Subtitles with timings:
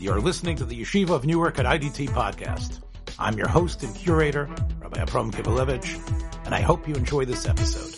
[0.00, 2.78] You're listening to the Yeshiva of Newark at IDT podcast.
[3.18, 4.48] I'm your host and curator,
[4.80, 7.96] Rabbi Abram Kibalevich, and I hope you enjoy this episode.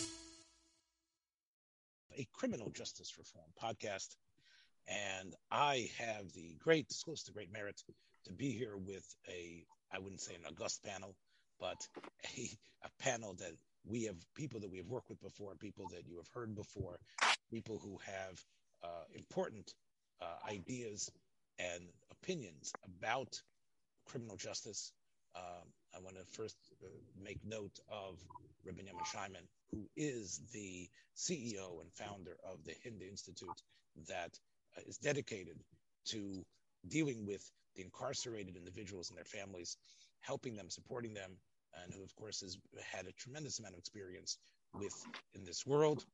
[2.17, 4.15] A criminal justice reform podcast,
[4.87, 7.79] and I have the great, close to great merit
[8.25, 9.63] to be here with a,
[9.93, 11.15] I wouldn't say an august panel,
[11.59, 11.87] but
[12.35, 12.49] a,
[12.83, 13.53] a panel that
[13.85, 16.97] we have people that we have worked with before, people that you have heard before,
[17.51, 18.43] people who have
[18.83, 19.71] uh, important
[20.19, 21.11] uh, ideas
[21.61, 23.39] and opinions about
[24.05, 24.93] criminal justice.
[25.35, 26.87] Um, I want to first uh,
[27.21, 28.19] make note of
[28.65, 33.61] Rabbi Yamin Scheiman, who is the CEO and founder of the Hinda Institute
[34.07, 34.37] that
[34.77, 35.57] uh, dedicated
[36.05, 36.43] to
[36.87, 39.77] dealing with the incarcerated individuals and their families,
[40.19, 41.31] helping them, supporting them,
[41.83, 42.57] and who, of course, has
[42.91, 44.37] had a tremendous amount of experience
[44.73, 44.93] with
[45.33, 46.05] in this world.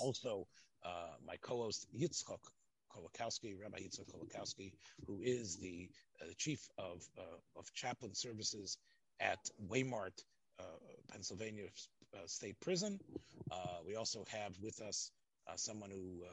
[0.00, 0.46] Also,
[0.84, 2.40] uh, my co-host Yitzchok
[2.92, 4.72] Kolakowski, Rabbi Yitzchok Kolakowski,
[5.06, 5.88] who is the,
[6.22, 8.78] uh, chief of uh, of chaplain services
[9.20, 10.22] at Waymart,
[10.60, 10.62] uh,
[11.10, 11.66] Pennsylvania
[12.14, 12.98] uh, State Prison.
[13.50, 15.10] Uh, we also have with us
[15.56, 16.24] someone who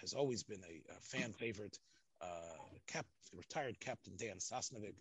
[0.00, 1.78] has always been a, a fan favorite,
[2.86, 4.94] Cap, retired Captain Dan Sosnovic,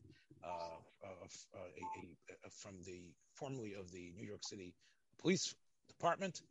[2.62, 4.74] from the formerly of the New York City
[5.20, 5.56] Police
[5.88, 6.42] Department.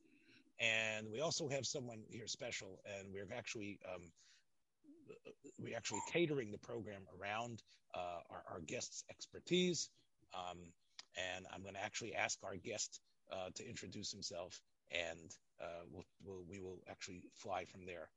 [0.59, 4.03] And we also have someone here special, and we're actually um,
[5.59, 7.63] we're actually catering the program around
[7.95, 9.89] uh, our, our, guest's expertise.
[10.35, 10.59] Um,
[11.35, 13.01] and I'm going to actually ask our guest
[13.33, 18.09] uh, to introduce himself, and uh, we'll, we'll, we will actually fly from there.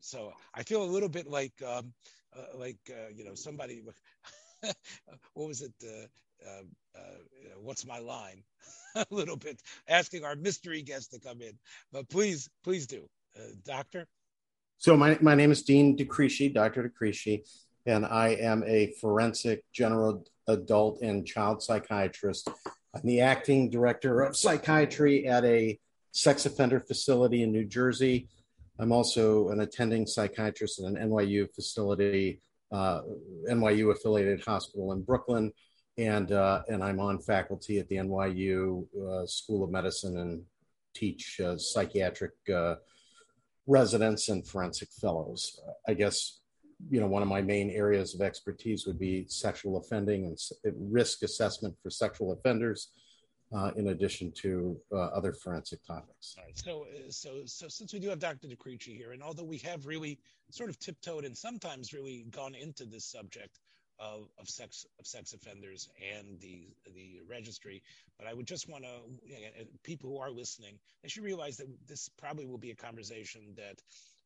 [0.00, 1.92] So I feel a little bit like um,
[2.36, 3.82] uh, like uh, you know somebody.
[5.34, 5.72] what was it?
[5.84, 6.60] Uh,
[7.60, 8.42] what's my line?
[8.96, 11.52] a little bit asking our mystery guest to come in,
[11.92, 13.08] but please, please do,
[13.64, 14.06] doctor.
[14.78, 16.82] So my, my name is Dean De Crisce, Dr.
[16.82, 17.40] De Crisce,
[17.86, 22.48] and I am a forensic general adult and child psychiatrist.
[22.94, 25.78] I'm the acting director of psychiatry at a
[26.12, 28.28] sex offender facility in New Jersey.
[28.78, 33.00] I'm also an attending psychiatrist at an NYU facility, uh,
[33.50, 35.52] NYU affiliated hospital in Brooklyn,
[35.96, 40.42] and uh, and I'm on faculty at the NYU uh, School of Medicine and
[40.94, 42.76] teach uh, psychiatric uh,
[43.66, 45.60] residents and forensic fellows.
[45.88, 46.40] I guess
[46.90, 50.38] you know one of my main areas of expertise would be sexual offending and
[50.92, 52.88] risk assessment for sexual offenders.
[53.56, 56.34] Uh, in addition to uh, other forensic topics.
[56.36, 56.58] All right.
[56.58, 58.48] So, uh, so, so since we do have Dr.
[58.48, 60.18] De Crisce here, and although we have really
[60.50, 63.60] sort of tiptoed and sometimes really gone into this subject,
[63.98, 67.82] of, of sex of sex offenders and the the registry.
[68.18, 68.90] But I would just want to
[69.26, 72.74] you know, people who are listening, they should realize that this probably will be a
[72.74, 73.82] conversation that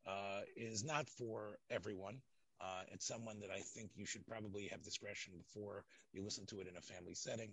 [0.06, 2.16] uh, is not for everyone.
[2.60, 6.60] Uh, it's someone that I think you should probably have discretion before you listen to
[6.60, 7.50] it in a family setting.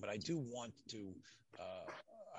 [0.00, 1.14] But I do want to.
[1.58, 1.90] Uh,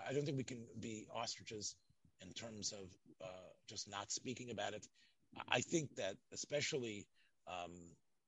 [0.09, 1.75] I don't think we can be ostriches
[2.21, 2.87] in terms of
[3.21, 4.87] uh, just not speaking about it.
[5.49, 7.05] I think that especially
[7.47, 7.71] um,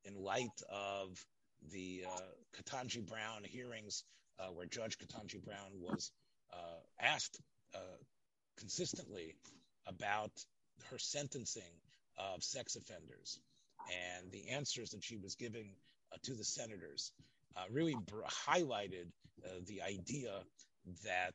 [0.09, 1.23] in light of
[1.71, 2.19] the uh,
[2.57, 4.03] Ketanji Brown hearings,
[4.39, 6.11] uh, where Judge Ketanji Brown was
[6.53, 7.39] uh, asked
[7.75, 7.97] uh,
[8.57, 9.35] consistently
[9.87, 10.31] about
[10.89, 11.73] her sentencing
[12.17, 13.39] of sex offenders
[13.89, 15.71] and the answers that she was giving
[16.11, 17.11] uh, to the senators
[17.55, 19.07] uh, really br- highlighted
[19.67, 20.41] the idea
[21.05, 21.33] that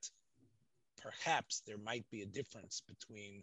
[1.02, 3.42] perhaps there might be a difference between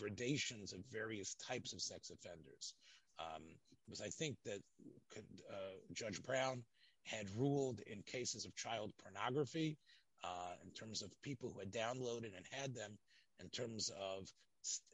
[0.00, 2.74] gradations of various types of sex offenders.
[3.18, 3.42] Um,
[3.86, 4.60] because I think that
[5.16, 5.54] uh,
[5.92, 6.62] Judge Brown
[7.04, 9.76] had ruled in cases of child pornography,
[10.24, 12.96] uh, in terms of people who had downloaded and had them,
[13.40, 14.26] in terms of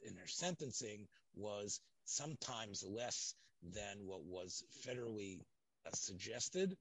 [0.05, 5.39] in her sentencing, was sometimes less than what was federally
[5.85, 6.75] uh, suggested.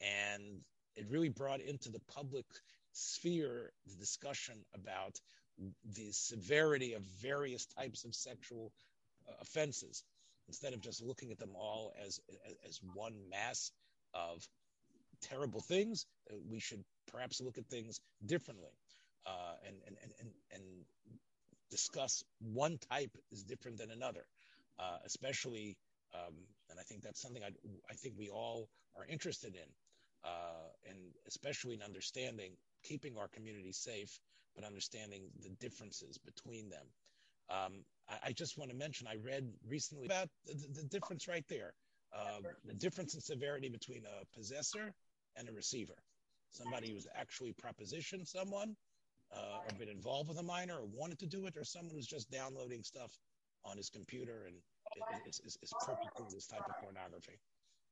[0.00, 0.60] And
[0.94, 2.46] it really brought into the public
[2.92, 5.18] sphere the discussion about
[5.94, 8.72] the severity of various types of sexual
[9.28, 10.04] uh, offenses
[10.48, 12.20] instead of just looking at them all as
[12.66, 13.70] as one mass
[14.14, 14.46] of
[15.20, 16.06] terrible things,
[16.50, 18.72] we should perhaps look at things differently
[19.26, 20.62] uh, and, and, and, and
[21.70, 24.24] discuss one type is different than another,
[24.78, 25.76] uh, especially,
[26.14, 26.34] um,
[26.70, 27.50] and I think that's something I,
[27.90, 29.68] I think we all are interested in,
[30.24, 32.52] uh, and especially in understanding
[32.84, 34.18] keeping our community safe,
[34.54, 36.86] but understanding the differences between them.
[37.50, 41.44] Um, I, I, just want to mention I read recently about the, the difference right
[41.48, 41.72] there,
[42.14, 44.92] uh, the difference in severity between a possessor
[45.36, 45.94] and a receiver.
[46.50, 48.76] Somebody who's actually propositioned someone
[49.34, 52.06] uh, or been involved with a minor or wanted to do it, or someone who's
[52.06, 53.12] just downloading stuff
[53.64, 54.56] on his computer and
[55.28, 57.38] is, is, is purchasing this type of pornography.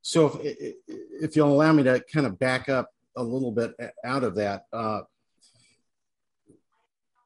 [0.02, 3.75] So, if, if you'll allow me to kind of back up a little bit
[4.05, 5.00] out of that, uh,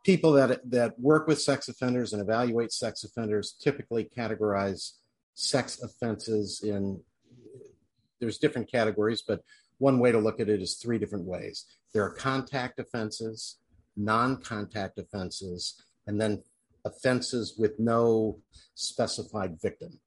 [0.04, 4.92] people that that work with sex offenders and evaluate sex offenders typically categorize
[5.34, 7.00] sex offenses in
[8.20, 9.42] there's different categories, but
[9.78, 11.64] one way to look at it is three different ways.
[11.94, 13.56] There are contact offenses,
[13.96, 16.42] non-contact offenses, and then
[16.84, 18.38] offenses with no
[18.74, 19.98] specified victim.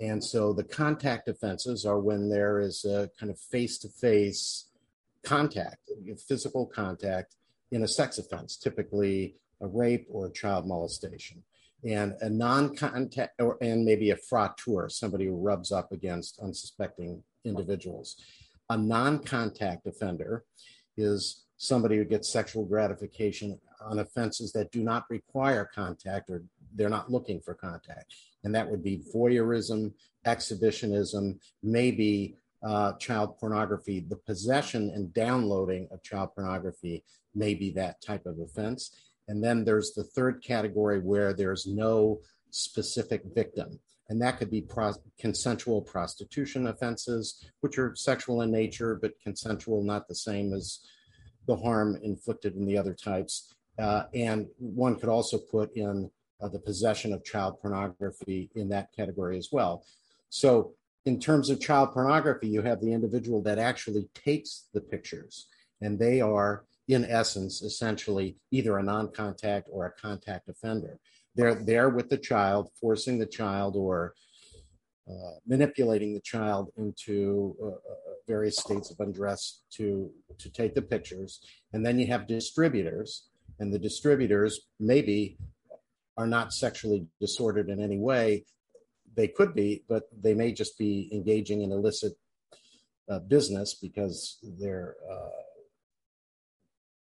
[0.00, 4.66] And so the contact offenses are when there is a kind of face to face
[5.22, 5.90] contact,
[6.28, 7.36] physical contact
[7.72, 11.42] in a sex offense, typically a rape or a child molestation.
[11.84, 17.24] And a non contact, or and maybe a frotteur, somebody who rubs up against unsuspecting
[17.44, 18.16] individuals.
[18.70, 20.44] A non contact offender
[20.96, 26.88] is somebody who gets sexual gratification on offenses that do not require contact or they're
[26.88, 28.14] not looking for contact.
[28.44, 29.92] And that would be voyeurism,
[30.24, 34.00] exhibitionism, maybe uh, child pornography.
[34.00, 37.04] The possession and downloading of child pornography
[37.34, 38.94] may be that type of offense.
[39.28, 42.20] And then there's the third category where there's no
[42.50, 43.78] specific victim.
[44.08, 44.66] And that could be
[45.18, 50.80] consensual prostitution offenses, which are sexual in nature, but consensual, not the same as
[51.46, 53.54] the harm inflicted in the other types.
[53.78, 56.10] Uh, and one could also put in
[56.42, 59.84] uh, the possession of child pornography in that category as well.
[60.28, 65.48] So, in terms of child pornography, you have the individual that actually takes the pictures,
[65.80, 70.98] and they are, in essence, essentially either a non contact or a contact offender.
[71.34, 74.14] They're there with the child, forcing the child or
[75.10, 77.72] uh, manipulating the child into uh, uh,
[78.28, 80.08] various states of undress to
[80.38, 81.40] to take the pictures
[81.72, 83.26] and then you have distributors
[83.58, 85.36] and the distributors maybe
[86.16, 88.44] are not sexually disordered in any way
[89.14, 92.14] they could be but they may just be engaging in illicit
[93.08, 95.28] uh, business because they're uh,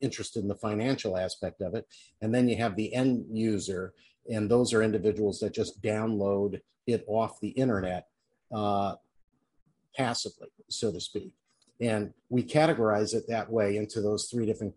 [0.01, 1.87] interested in the financial aspect of it
[2.21, 3.95] and then you have the end user
[4.31, 8.09] and those are individuals that just download it off the internet
[8.53, 8.95] uh,
[9.97, 11.33] passively, so to speak.
[11.81, 14.75] And we categorize it that way into those three different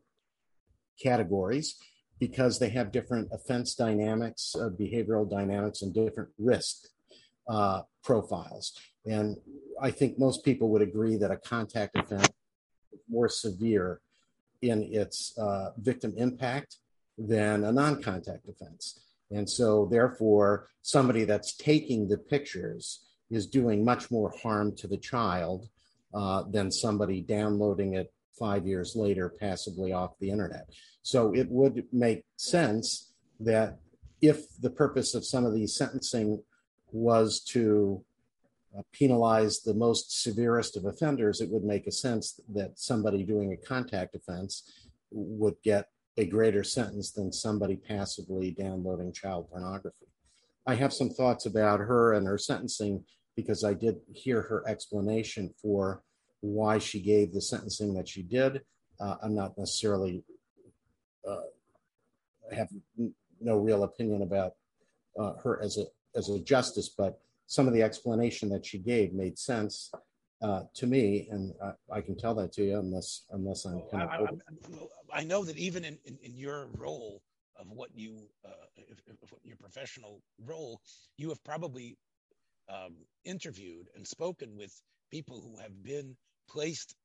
[1.02, 1.76] categories
[2.20, 6.88] because they have different offense dynamics, uh, behavioral dynamics, and different risk
[7.50, 8.80] uh, profiles.
[9.06, 9.38] And
[9.82, 12.30] I think most people would agree that a contact offense
[12.94, 14.02] is more severe
[14.62, 16.78] in its uh, victim impact
[17.18, 19.00] than a non contact offense.
[19.32, 24.98] And so, therefore, somebody that's taking the pictures is doing much more harm to the
[24.98, 25.70] child
[26.14, 30.70] uh, than somebody downloading it five years later passively off the internet.
[31.04, 33.80] So, it would make sense that
[34.22, 36.44] if the purpose of some of these sentencing
[36.92, 38.04] was to
[38.78, 43.54] uh, penalize the most severest of offenders, it would make a sense that somebody doing
[43.54, 50.06] a contact offense would get a greater sentence than somebody passively downloading child pornography.
[50.68, 53.04] I have some thoughts about her and her sentencing
[53.36, 56.04] because I did hear her explanation for
[56.42, 58.62] why she gave the sentencing that she did.
[59.00, 60.24] Uh, I'm not necessarily
[61.28, 61.38] uh,
[62.54, 62.70] have
[63.40, 64.54] no real opinion about
[65.18, 65.86] uh, her as a
[66.16, 69.92] as a justice, but some of the explanation that she gave made sense
[70.42, 74.04] uh, to me, and I, I, can tell that to you unless unless I'm kind
[74.04, 74.40] of.
[75.12, 77.22] I, I, know that even in, in, in, your role
[77.60, 80.80] of what you, uh, if, if your professional role,
[81.18, 81.98] you have probably
[82.70, 84.72] um, interviewed and spoken with
[85.12, 86.16] people who have been
[86.50, 86.96] placed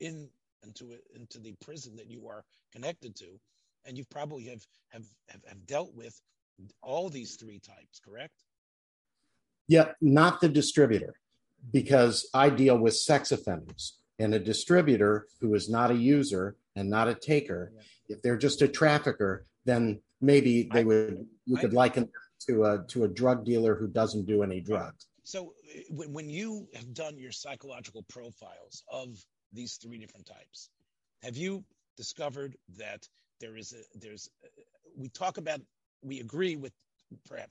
[0.00, 0.30] in
[0.64, 3.38] into into the prison that you are connected to,
[3.84, 6.18] and you probably have have have, have dealt with
[6.82, 8.34] all these three types, correct?
[9.68, 11.14] Yeah, not the distributor
[11.72, 16.90] because I deal with sex offenders and a distributor who is not a user and
[16.90, 17.72] not a taker.
[17.74, 18.16] Yeah.
[18.16, 22.08] If they're just a trafficker, then maybe they I, would you I, could liken
[22.46, 25.06] to a to a drug dealer who doesn't do any drugs.
[25.24, 29.18] So eh, when you have done your psychological profiles of
[29.52, 30.70] these three different types,
[31.22, 31.64] have you
[31.96, 33.06] discovered that
[33.40, 34.48] there is a there's a,
[34.96, 35.60] we talk about
[36.02, 36.72] we agree with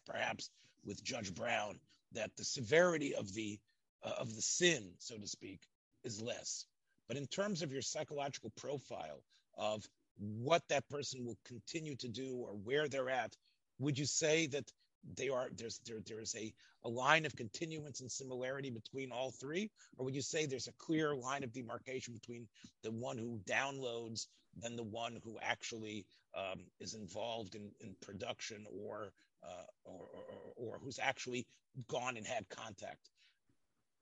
[0.05, 0.49] perhaps
[0.85, 1.79] with Judge Brown
[2.13, 3.59] that the severity of the
[4.03, 5.59] uh, of the sin, so to speak,
[6.03, 6.65] is less.
[7.07, 9.21] But in terms of your psychological profile
[9.57, 9.85] of
[10.17, 13.35] what that person will continue to do or where they're at,
[13.79, 14.71] would you say that
[15.15, 16.53] they are there's there there's a,
[16.83, 20.73] a line of continuance and similarity between all three or would you say there's a
[20.73, 22.47] clear line of demarcation between
[22.83, 24.27] the one who downloads
[24.61, 26.05] than the one who actually
[26.37, 29.11] um, is involved in, in production or
[29.43, 31.47] uh, or, or, or, who's actually
[31.87, 33.09] gone and had contact?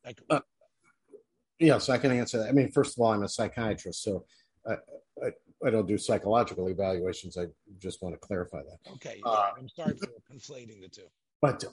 [0.04, 0.40] Like, uh,
[1.60, 2.50] yes, I can answer that.
[2.50, 4.26] I mean, first of all, I'm a psychiatrist, so
[4.68, 4.78] I,
[5.66, 7.38] I, don't do psychological evaluations.
[7.38, 7.46] I
[7.80, 8.92] just want to clarify that.
[8.94, 11.08] Okay, uh, I'm sorry for conflating the two.
[11.42, 11.64] But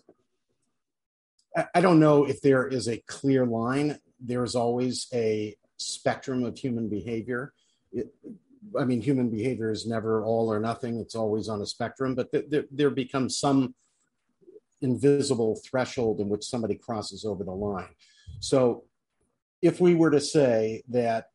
[1.56, 3.98] I, I don't know if there is a clear line.
[4.20, 7.52] There is always a spectrum of human behavior.
[7.92, 8.08] It,
[8.78, 10.98] I mean, human behavior is never all or nothing.
[10.98, 13.74] It's always on a spectrum, but th- th- there becomes some
[14.80, 17.94] invisible threshold in which somebody crosses over the line.
[18.40, 18.84] So,
[19.62, 21.28] if we were to say that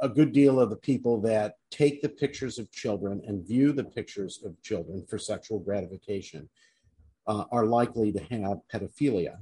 [0.00, 3.84] a good deal of the people that take the pictures of children and view the
[3.84, 6.48] pictures of children for sexual gratification
[7.26, 9.36] uh, are likely to have pedophilia,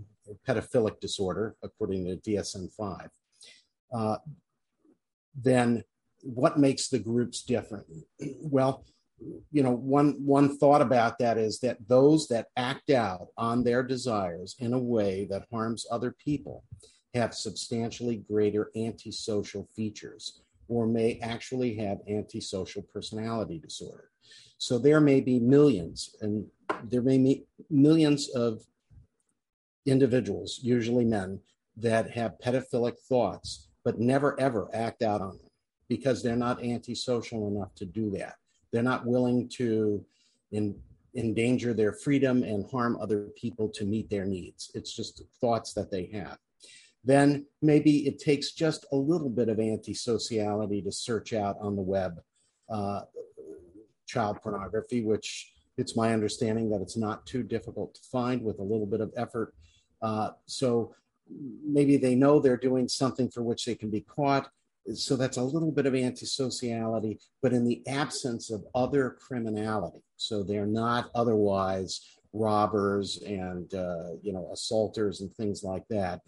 [0.46, 3.10] pedophilic disorder, according to DSM 5,
[3.94, 4.16] uh,
[5.34, 5.82] then
[6.22, 7.86] what makes the groups different?
[8.40, 8.84] Well,
[9.52, 13.84] you know, one one thought about that is that those that act out on their
[13.84, 16.64] desires in a way that harms other people
[17.14, 24.10] have substantially greater antisocial features or may actually have antisocial personality disorder.
[24.58, 26.46] So there may be millions, and
[26.84, 28.62] there may be millions of
[29.84, 31.40] individuals, usually men,
[31.76, 35.50] that have pedophilic thoughts, but never ever act out on them
[35.88, 38.36] because they're not antisocial enough to do that.
[38.70, 40.04] They're not willing to
[40.52, 40.74] in,
[41.14, 44.70] endanger their freedom and harm other people to meet their needs.
[44.74, 46.38] It's just thoughts that they have.
[47.04, 51.82] Then maybe it takes just a little bit of antisociality to search out on the
[51.82, 52.20] web
[52.68, 53.02] uh,
[54.06, 58.62] child pornography, which it's my understanding that it's not too difficult to find with a
[58.62, 59.54] little bit of effort.
[60.00, 60.94] Uh, so
[61.66, 64.50] maybe they know they're doing something for which they can be caught
[64.94, 70.02] so that's a little bit of antisociality, but in the absence of other criminality.
[70.16, 76.20] So they're not otherwise robbers and uh, you know assaulters and things like that.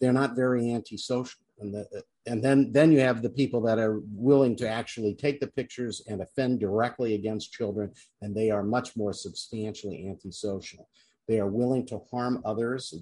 [0.00, 4.00] They're not very antisocial, and the, and then then you have the people that are
[4.10, 8.96] willing to actually take the pictures and offend directly against children, and they are much
[8.96, 10.88] more substantially antisocial.
[11.28, 12.94] They are willing to harm others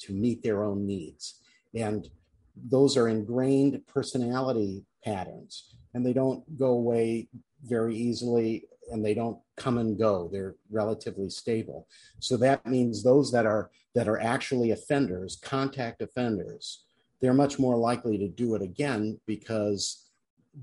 [0.00, 1.40] to meet their own needs,
[1.74, 2.08] and
[2.56, 7.28] those are ingrained personality patterns and they don't go away
[7.64, 10.28] very easily and they don't come and go.
[10.32, 11.86] They're relatively stable.
[12.18, 16.84] So that means those that are that are actually offenders contact offenders
[17.20, 20.06] they're much more likely to do it again because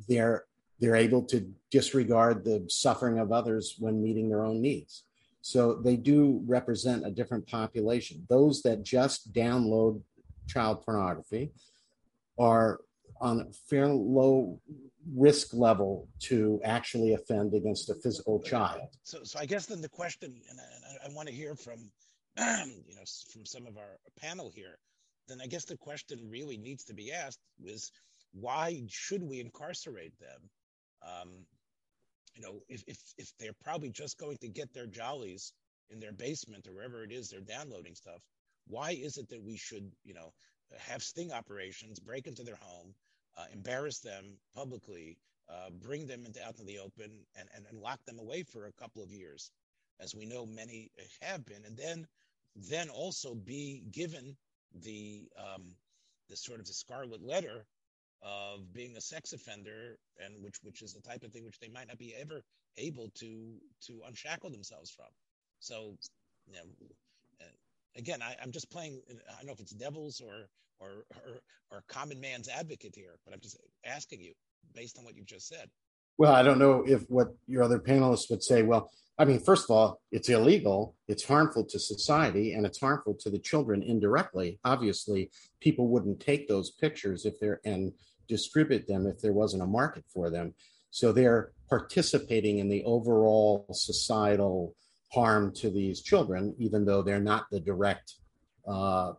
[0.07, 0.45] they're
[0.79, 5.05] they're able to disregard the suffering of others when meeting their own needs.
[5.41, 8.27] So they do represent a different population.
[8.29, 10.01] Those that just download
[10.47, 11.51] child pornography
[12.37, 12.81] are
[13.21, 14.59] on a fairly low
[15.15, 18.81] risk level to actually offend against a physical child.
[19.03, 21.89] So, so I guess then the question, and I, I want to hear from,
[22.37, 24.77] you know, from some of our panel here,
[25.27, 27.91] then I guess the question really needs to be asked is
[28.33, 30.49] why should we incarcerate them?
[31.01, 31.29] Um,
[32.35, 35.53] you know, if, if, if they're probably just going to get their jollies
[35.89, 38.21] in their basement or wherever it is they're downloading stuff,
[38.67, 40.33] why is it that we should, you know,
[40.77, 42.93] have sting operations, break into their home,
[43.37, 45.17] uh, embarrass them publicly,
[45.49, 48.65] uh, bring them into, out into the open, and, and, and lock them away for
[48.65, 49.51] a couple of years,
[49.99, 50.91] as we know many
[51.21, 52.07] have been, and then
[52.55, 54.35] then also be given
[54.81, 55.75] the um,
[56.29, 57.65] the sort of the scarlet letter
[58.23, 61.69] of being a sex offender, and which which is the type of thing which they
[61.69, 62.41] might not be ever
[62.77, 63.53] able to
[63.85, 65.07] to unshackle themselves from.
[65.59, 65.95] So,
[66.47, 66.87] you know,
[67.95, 69.01] again, I, am just playing.
[69.09, 71.39] I don't know if it's devils or, or or
[71.71, 74.33] or common man's advocate here, but I'm just asking you
[74.73, 75.69] based on what you've just said.
[76.17, 78.63] Well, I don't know if what your other panelists would say.
[78.63, 78.89] Well,
[79.19, 83.29] I mean, first of all, it's illegal, it's harmful to society, and it's harmful to
[83.29, 84.59] the children indirectly.
[84.63, 87.93] Obviously, people wouldn't take those pictures if they're and
[88.27, 90.53] distribute them if there wasn't a market for them.
[90.91, 94.75] So they're participating in the overall societal
[95.13, 98.15] harm to these children, even though they're not the direct,
[98.67, 99.13] uh,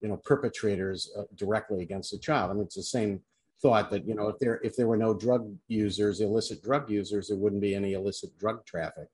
[0.00, 2.50] you know, perpetrators uh, directly against the child.
[2.50, 3.20] I mean, it's the same
[3.62, 7.28] thought that you know if there if there were no drug users, illicit drug users,
[7.28, 9.08] there wouldn't be any illicit drug traffic.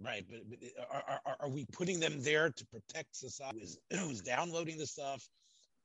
[0.00, 0.58] Right, but, but
[0.90, 3.60] are, are, are, we putting them there to protect society?
[3.60, 5.28] Who's, who's downloading the stuff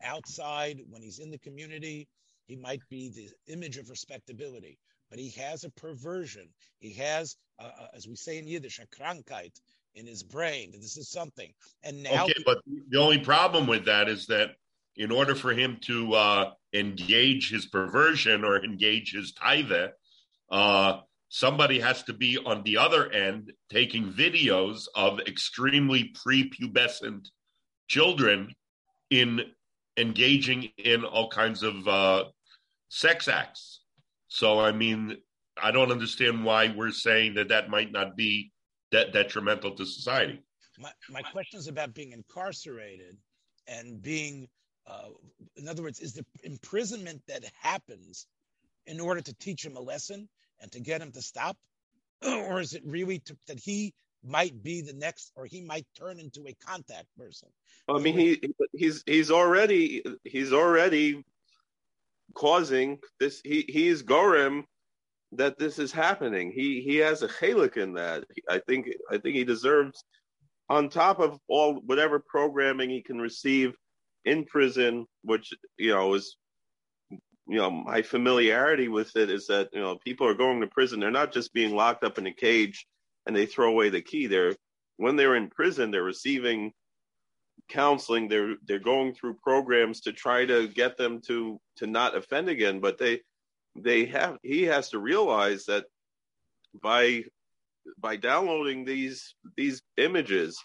[0.02, 2.08] outside when he's in the community?
[2.48, 6.50] He might be the image of respectability but he has a perversion.
[6.80, 9.60] He has, uh, uh, as we say in Yiddish, a krankheit
[9.96, 10.72] in his brain.
[10.74, 11.52] This is something.
[11.84, 12.60] And now, okay, but
[12.90, 14.52] the only problem with that is that
[14.96, 19.90] in order for him to uh, engage his perversion or engage his taiva,
[20.52, 21.00] uh,
[21.30, 27.28] somebody has to be on the other end taking videos of extremely prepubescent
[27.88, 28.54] children
[29.10, 29.42] in
[29.98, 32.24] engaging in all kinds of uh,
[32.90, 33.82] sex acts.
[34.28, 35.18] So, I mean,
[35.62, 38.52] I don't understand why we're saying that that might not be
[38.92, 40.42] de- detrimental to society.
[40.80, 43.18] My, my question is about being incarcerated
[43.68, 44.48] and being,
[44.86, 45.10] uh,
[45.56, 48.28] in other words, is the imprisonment that happens
[48.86, 50.30] in order to teach him a lesson
[50.62, 51.58] and to get him to stop?
[52.26, 56.20] or is it really to, that he might be the next, or he might turn
[56.20, 57.50] into a contact person?
[57.88, 58.42] I mean, he
[58.74, 61.24] he's he's already he's already
[62.34, 63.40] causing this.
[63.44, 64.64] He he's Gorem
[65.34, 66.52] that this is happening.
[66.52, 68.26] He he has a chalik in that.
[68.50, 70.04] I think I think he deserves,
[70.70, 73.76] on top of all whatever programming he can receive
[74.26, 76.38] in prison, which you know is
[77.48, 81.00] you know, my familiarity with it is that, you know, people are going to prison.
[81.00, 82.86] They're not just being locked up in a cage
[83.26, 84.28] and they throw away the key.
[84.28, 84.54] They're,
[84.98, 86.74] when they're in prison, they're receiving
[87.70, 88.28] counseling.
[88.28, 92.82] They're, they're going through programs to try to get them to, to not offend again.
[92.82, 93.22] But they,
[93.84, 95.86] they have, he has to realize that
[96.82, 97.24] by,
[98.00, 100.58] by downloading these, these images,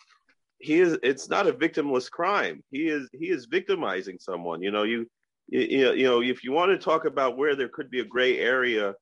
[0.59, 2.62] he is, it's not a victimless crime.
[2.71, 4.62] He is, he is victimizing someone.
[4.62, 5.07] You know, you,
[5.49, 8.95] you, know, if you want to talk about where there could be a gray area,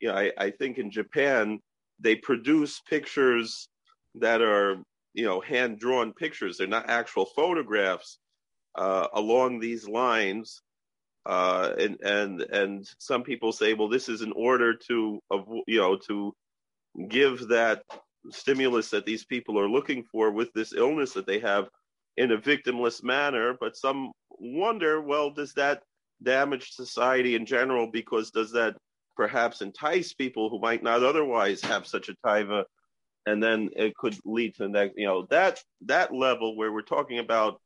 [0.00, 1.58] you know, I, I think in Japan
[2.00, 3.68] they produce pictures
[4.16, 4.76] that are,
[5.14, 6.58] you know, hand drawn pictures.
[6.58, 8.18] They're not actual photographs
[8.76, 10.60] uh, along these lines.
[11.26, 15.18] Uh, and and and some people say, well, this is in order to,
[15.66, 16.32] you know, to
[17.08, 17.82] give that
[18.30, 21.68] stimulus that these people are looking for with this illness that they have
[22.16, 23.56] in a victimless manner.
[23.58, 25.82] But some wonder, well, does that
[26.22, 27.90] damage society in general?
[27.90, 28.76] Because does that
[29.16, 32.64] perhaps entice people who might not otherwise have such a taiva,
[33.26, 37.18] and then it could lead to that, you know, that that level where we're talking
[37.18, 37.60] about,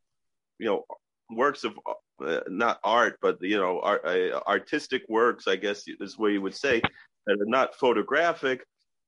[0.57, 0.83] you know,
[1.29, 1.77] works of
[2.25, 6.41] uh, not art, but you know, art, uh, artistic works, I guess is where you
[6.41, 6.81] would say,
[7.25, 8.63] that are not photographic.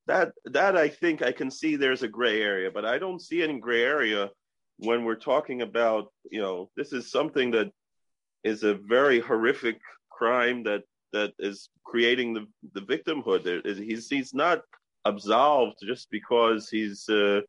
[0.08, 3.42] That that I think I can see there's a gray area, but I don't see
[3.42, 4.30] any gray area
[4.78, 7.72] when we're talking about, you know, this is something that
[8.44, 10.84] is a very horrific crime that
[11.14, 13.66] that is creating the the victimhood.
[13.78, 14.62] He's he's not
[15.06, 17.42] absolved just because he's uh,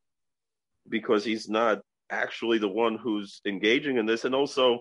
[0.88, 4.80] because he's not actually the one who's engaging in this, and also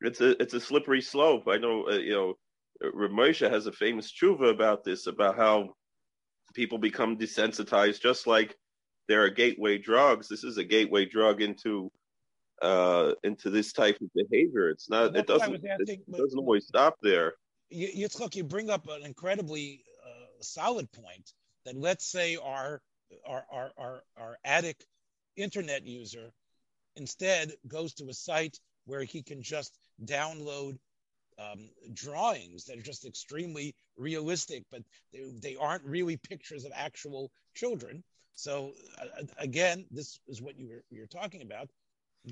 [0.00, 1.44] it's a it's a slippery slope.
[1.48, 2.34] I know uh, you know
[2.80, 5.74] Rav Moshe has a famous tshuva about this about how
[6.54, 8.56] people become desensitized, just like
[9.08, 10.28] there are gateway drugs.
[10.28, 11.90] This is a gateway drug into
[12.62, 14.70] uh, into this type of behavior.
[14.70, 15.16] It's not.
[15.16, 15.64] It doesn't.
[15.66, 17.34] Asking, it doesn't always stop there.
[17.72, 21.32] Yitzchak, you bring up an incredibly uh, solid point.
[21.64, 22.80] That let's say our
[23.26, 24.86] our our our, our addict
[25.36, 26.32] internet user
[26.96, 28.58] instead goes to a site
[28.88, 30.78] where he can just download
[31.38, 37.30] um, drawings that are just extremely realistic, but they, they aren't really pictures of actual
[37.54, 38.02] children.
[38.34, 41.68] So uh, again, this is what you were you're talking about.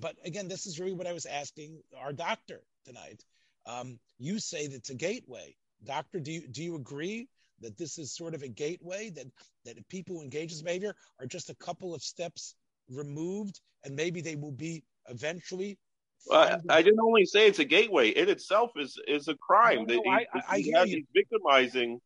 [0.01, 3.25] But again, this is really what I was asking our doctor tonight.
[3.67, 5.55] Um, you say that it's a gateway.
[5.85, 7.29] Doctor, do you, do you agree
[7.61, 9.27] that this is sort of a gateway that,
[9.65, 12.55] that people who engage in behavior are just a couple of steps
[12.91, 15.79] removed and maybe they will be eventually
[16.27, 18.11] well, I, I, didn't only say it's a gateway.
[18.11, 19.87] It itself is is a crime.
[19.87, 22.01] No, no, I, I, he, he's victimizing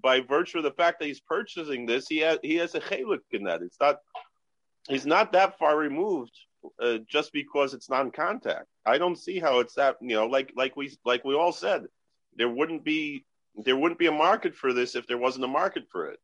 [0.00, 2.06] by virtue of the fact that he's purchasing this.
[2.08, 3.62] He has he has a chalik in that.
[3.62, 3.96] It's not.
[4.88, 6.32] He's not that far removed
[6.80, 8.66] uh, just because it's non-contact.
[8.86, 9.96] I don't see how it's that.
[10.00, 11.84] You know, like like we like we all said,
[12.36, 13.24] there wouldn't be
[13.56, 16.18] there wouldn't be a market for this if there wasn't a market for it.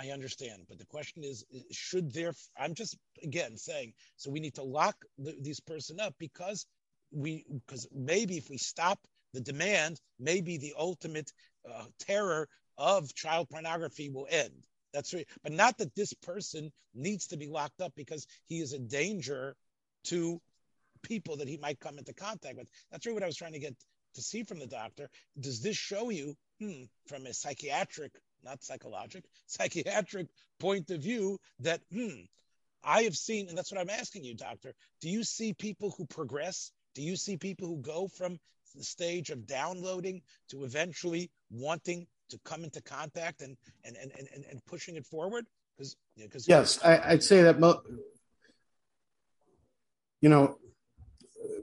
[0.00, 2.32] I understand, but the question is, should there?
[2.58, 6.66] I'm just again saying, so we need to lock the, these person up because
[7.12, 8.98] we because maybe if we stop
[9.34, 11.30] the demand, maybe the ultimate
[11.70, 14.54] uh, terror of child pornography will end.
[14.94, 15.26] That's right.
[15.42, 19.54] But not that this person needs to be locked up because he is a danger
[20.04, 20.40] to
[21.02, 22.68] people that he might come into contact with.
[22.90, 23.76] That's really what I was trying to get
[24.14, 25.10] to see from the doctor.
[25.38, 28.12] Does this show you, hmm, from a psychiatric,
[28.44, 32.20] not psychologic, psychiatric point of view, that, hmm,
[32.82, 34.72] I have seen, and that's what I'm asking you, doctor.
[35.00, 36.72] Do you see people who progress?
[36.94, 38.38] Do you see people who go from
[38.74, 44.44] the stage of downloading to eventually wanting to come into contact and and and and,
[44.50, 45.44] and pushing it forward?
[45.76, 47.60] Because because yes, I, would say that.
[47.60, 47.82] Mo-
[50.20, 50.58] you know,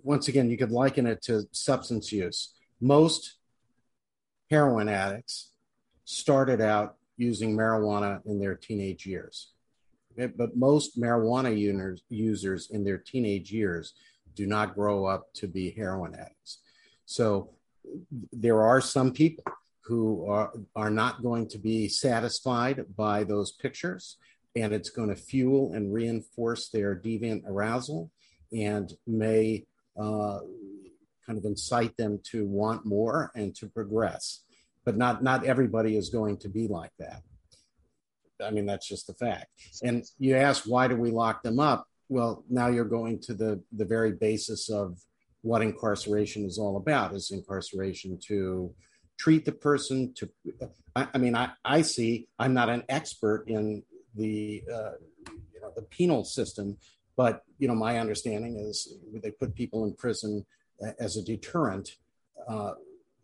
[0.03, 2.53] once again, you could liken it to substance use.
[2.81, 3.35] Most
[4.49, 5.51] heroin addicts
[6.07, 9.51] started out using marijuana in their teenage years.
[10.15, 11.51] But most marijuana
[12.09, 13.93] users, in their teenage years
[14.33, 16.59] do not grow up to be heroin addicts.
[17.05, 17.49] So
[18.31, 19.43] there are some people
[19.81, 24.15] who are, are not going to be satisfied by those pictures,
[24.55, 28.09] and it's going to fuel and reinforce their deviant arousal
[28.53, 29.65] and may
[29.99, 30.39] uh,
[31.25, 34.43] kind of incite them to want more and to progress.
[34.88, 37.21] But not, not everybody is going to be like that.
[38.41, 39.47] I mean, that's just the fact.
[39.84, 41.89] And you ask, why do we lock them up?
[42.08, 44.97] Well, now you're going to the, the very basis of
[45.41, 48.73] what incarceration is all about is incarceration to
[49.19, 50.30] treat the person to
[50.95, 53.84] i, I mean I, I see i'm not an expert in
[54.15, 54.91] the uh,
[55.54, 56.78] you know the penal system
[57.15, 60.45] but you know my understanding is they put people in prison
[61.00, 61.95] as a deterrent
[62.47, 62.73] uh,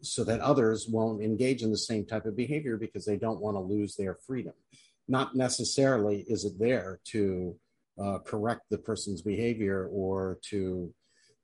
[0.03, 3.55] so that others won't engage in the same type of behavior because they don't want
[3.55, 4.53] to lose their freedom.
[5.07, 7.55] Not necessarily is it there to
[8.01, 10.93] uh, correct the person's behavior or to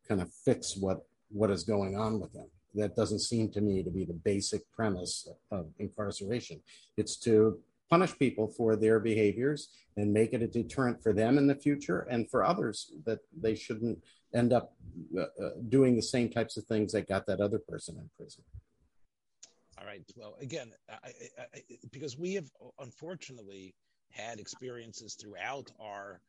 [0.08, 1.00] kind of fix what
[1.32, 2.50] what is going on with them.
[2.76, 6.62] That doesn't seem to me to be the basic premise of incarceration.
[6.98, 11.48] It's to punish people for their behaviors and make it a deterrent for them in
[11.48, 14.00] the future and for others that they shouldn't
[14.34, 14.74] end up
[15.18, 18.44] uh, uh doing the same types of things that got that other person in prison
[19.80, 21.62] all right well again I, I,
[21.92, 23.74] because we have unfortunately
[24.12, 26.20] had experiences throughout our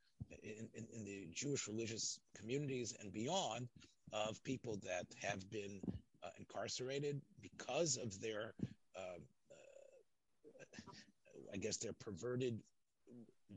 [0.42, 3.68] in, in, in, the Jewish religious communities and beyond
[4.12, 5.80] of people that have been
[6.22, 8.54] uh, incarcerated because of their,
[8.96, 9.18] uh,
[9.50, 12.60] uh, I guess, their perverted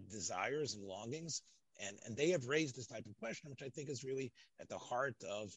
[0.10, 1.41] desires and longings.
[1.86, 4.69] And, and they have raised this type of question, which I think is really at
[4.69, 5.55] the heart of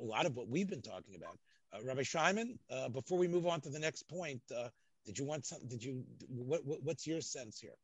[0.00, 1.38] a lot of what we've been talking about.
[1.72, 4.68] Uh, Rabbi Shimon, uh, before we move on to the next point, uh,
[5.04, 5.58] did you want some?
[5.66, 6.02] Did you?
[6.28, 7.76] What, what, what's your sense here?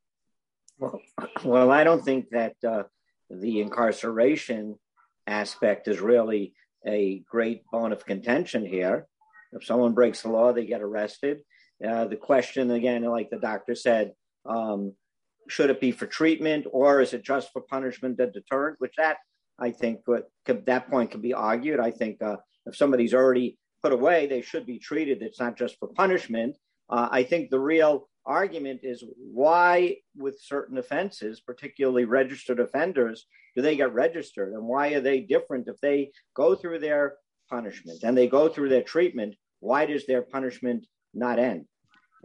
[0.79, 1.01] Well,
[1.45, 2.85] well, I don't think that uh,
[3.31, 4.79] the incarceration
[5.27, 6.55] aspect is really
[6.87, 9.07] a great bone of contention here.
[9.53, 11.41] If someone breaks the law, they get arrested.
[11.87, 14.13] Uh, the question, again, like the doctor said,
[14.45, 14.95] um,
[15.49, 18.77] should it be for treatment or is it just for punishment and deterrent?
[18.81, 19.19] Which that
[19.59, 21.81] I think could, that point can be argued.
[21.81, 25.23] I think uh, if somebody's already put away, they should be treated.
[25.23, 26.57] It's not just for punishment.
[26.89, 33.63] Uh, I think the real argument is why, with certain offenses, particularly registered offenders, do
[33.63, 34.53] they get registered?
[34.53, 35.69] And why are they different?
[35.69, 37.17] If they go through their
[37.49, 41.67] punishment and they go through their treatment, why does their punishment not end?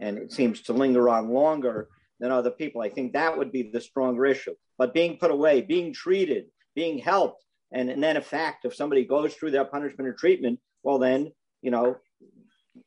[0.00, 1.88] And it seems to linger on longer
[2.20, 2.82] than other people.
[2.82, 4.54] I think that would be the stronger issue.
[4.78, 9.04] But being put away, being treated, being helped, and, and then a fact, if somebody
[9.04, 11.96] goes through their punishment or treatment, well, then, you know,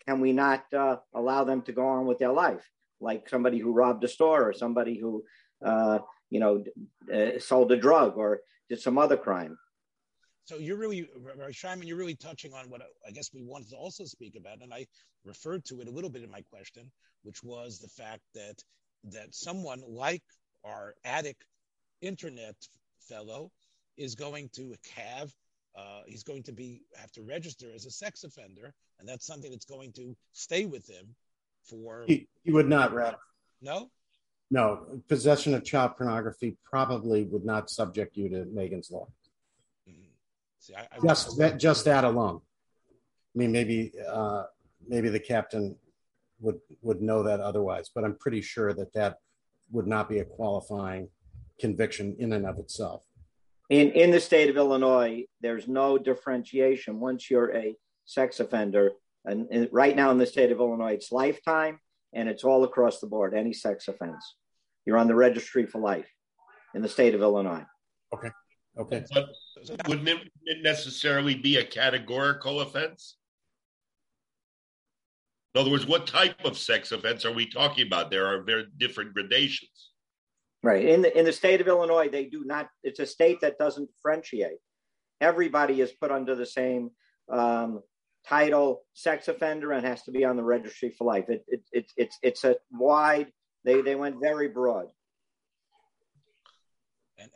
[0.08, 2.70] can we not uh, allow them to go on with their life?
[3.04, 5.24] like somebody who robbed a store or somebody who,
[5.64, 6.64] uh, you know,
[7.14, 9.58] uh, sold a drug or did some other crime.
[10.46, 11.08] So you're really,
[11.52, 14.74] Shimon, you're really touching on what I guess we wanted to also speak about, and
[14.74, 14.86] I
[15.24, 16.92] referred to it a little bit in my question,
[17.24, 18.56] which was the fact that
[19.06, 20.24] that someone like
[20.64, 21.38] our attic
[22.02, 22.56] internet
[23.00, 23.52] fellow
[23.98, 25.32] is going to have
[25.76, 29.52] uh, he's going to be have to register as a sex offender, and that's something
[29.52, 31.16] that's going to stay with him
[31.64, 33.18] for he, he would not rather
[33.62, 33.90] no?
[34.52, 39.08] No possession of child pornography probably would not subject you to megan's law.
[39.90, 40.12] Mm-hmm.
[40.60, 42.42] See, I, I just that just that alone.
[43.36, 44.44] I mean maybe uh
[44.88, 45.76] maybe the captain
[46.44, 49.18] would would know that otherwise but i'm pretty sure that that
[49.72, 51.10] would not be a qualifying
[51.60, 53.04] conviction in and of itself
[53.70, 57.76] in in the state of illinois there's no differentiation once you're a
[58.06, 58.92] sex offender
[59.26, 61.80] and, and right now in the state of Illinois, it's lifetime
[62.14, 64.36] and it's all across the board, any sex offense.
[64.86, 66.10] You're on the registry for life
[66.76, 67.64] in the state of Illinois.
[68.14, 68.30] Okay.
[68.78, 69.04] Okay.
[69.14, 69.30] But
[69.88, 73.18] wouldn't it necessarily be a categorical offense?
[75.54, 78.10] In other words, what type of sex offense are we talking about?
[78.10, 79.92] There are very different gradations.
[80.64, 80.86] Right.
[80.86, 82.70] In the in the state of Illinois, they do not.
[82.84, 84.58] It's a state that doesn't differentiate.
[85.22, 86.90] Everybody is put under the same
[87.32, 87.82] um,
[88.26, 91.26] title sex offender and has to be on the registry for life.
[91.28, 93.28] It, it, it, it's it's a wide.
[93.64, 94.88] They they went very broad.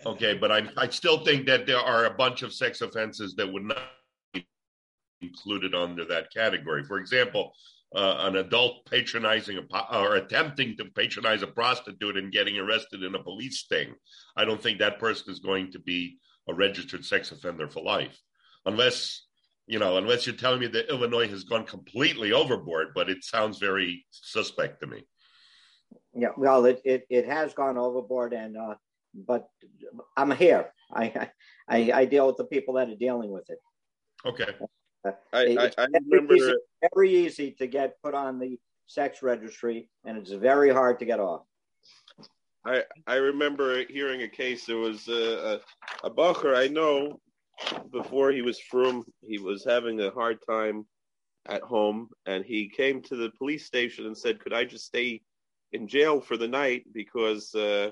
[0.05, 3.51] Okay, but I I still think that there are a bunch of sex offenses that
[3.51, 3.83] would not
[4.33, 4.47] be
[5.21, 6.83] included under that category.
[6.85, 7.51] For example,
[7.97, 13.15] uh, an adult patronizing a or attempting to patronize a prostitute and getting arrested in
[13.15, 13.95] a police sting.
[14.35, 18.15] I don't think that person is going to be a registered sex offender for life,
[18.65, 19.25] unless
[19.65, 23.57] you know, unless you're telling me that Illinois has gone completely overboard, but it sounds
[23.57, 25.05] very suspect to me.
[26.13, 28.75] Yeah, well, it, it, it has gone overboard, and uh,
[29.13, 29.49] but
[30.15, 30.71] I'm here.
[30.93, 31.29] I,
[31.67, 33.59] I I deal with the people that are dealing with it.
[34.23, 34.53] Okay.
[35.33, 36.53] I, I, I very remember easy,
[36.93, 41.19] very easy to get put on the sex registry, and it's very hard to get
[41.19, 41.43] off.
[42.65, 44.65] I I remember hearing a case.
[44.65, 45.61] There was a
[46.03, 47.19] a, a bacher I know
[47.91, 49.05] before he was from.
[49.21, 50.85] He was having a hard time
[51.47, 55.21] at home, and he came to the police station and said, "Could I just stay
[55.71, 57.91] in jail for the night because uh,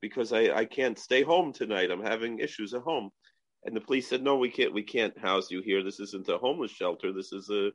[0.00, 1.90] because I I can't stay home tonight.
[1.90, 3.10] I'm having issues at home."
[3.64, 4.74] And the police said, "No, we can't.
[4.74, 5.82] We can't house you here.
[5.82, 7.12] This isn't a homeless shelter.
[7.12, 7.72] This is a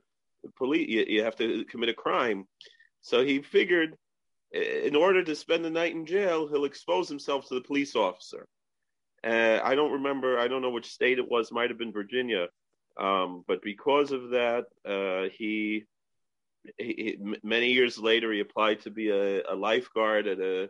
[0.57, 0.87] police.
[0.87, 2.45] You, you have to commit a crime."
[3.01, 3.95] So he figured
[4.51, 8.47] in order to spend the night in jail, he'll expose himself to the police officer.
[9.23, 12.47] Uh, I don't remember, I don't know which state it was, might have been Virginia.
[12.99, 15.83] Um, but because of that, uh, he,
[16.77, 20.69] he, many years later, he applied to be a, a, lifeguard at a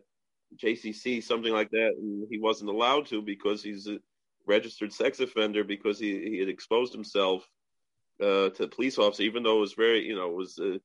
[0.62, 1.94] JCC, something like that.
[1.98, 3.98] And he wasn't allowed to because he's a
[4.50, 7.48] registered sex offender because he, he had exposed himself
[8.22, 10.78] uh, to police officer, even though it was very, you know, it was uh,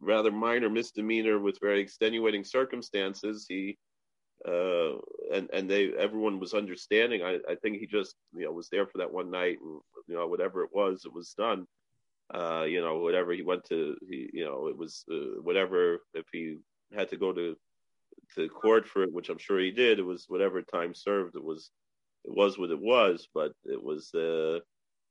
[0.00, 3.46] rather minor misdemeanor with very extenuating circumstances.
[3.48, 3.78] He
[4.46, 4.98] uh,
[5.32, 7.22] and and they everyone was understanding.
[7.22, 10.14] I, I think he just you know was there for that one night, and you
[10.14, 11.66] know whatever it was, it was done.
[12.34, 16.26] Uh, you know whatever he went to, he you know it was uh, whatever if
[16.32, 16.58] he
[16.96, 17.56] had to go to
[18.34, 19.98] to court for it, which I'm sure he did.
[19.98, 21.36] It was whatever time served.
[21.36, 21.70] It was
[22.24, 24.60] it was what it was, but it was uh,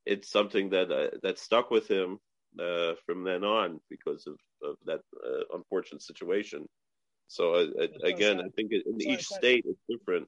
[0.05, 2.19] it's something that uh, that stuck with him
[2.59, 6.67] uh, from then on because of, of that uh, unfortunate situation.
[7.27, 7.55] So
[8.03, 10.27] again, I think in so each state it's different.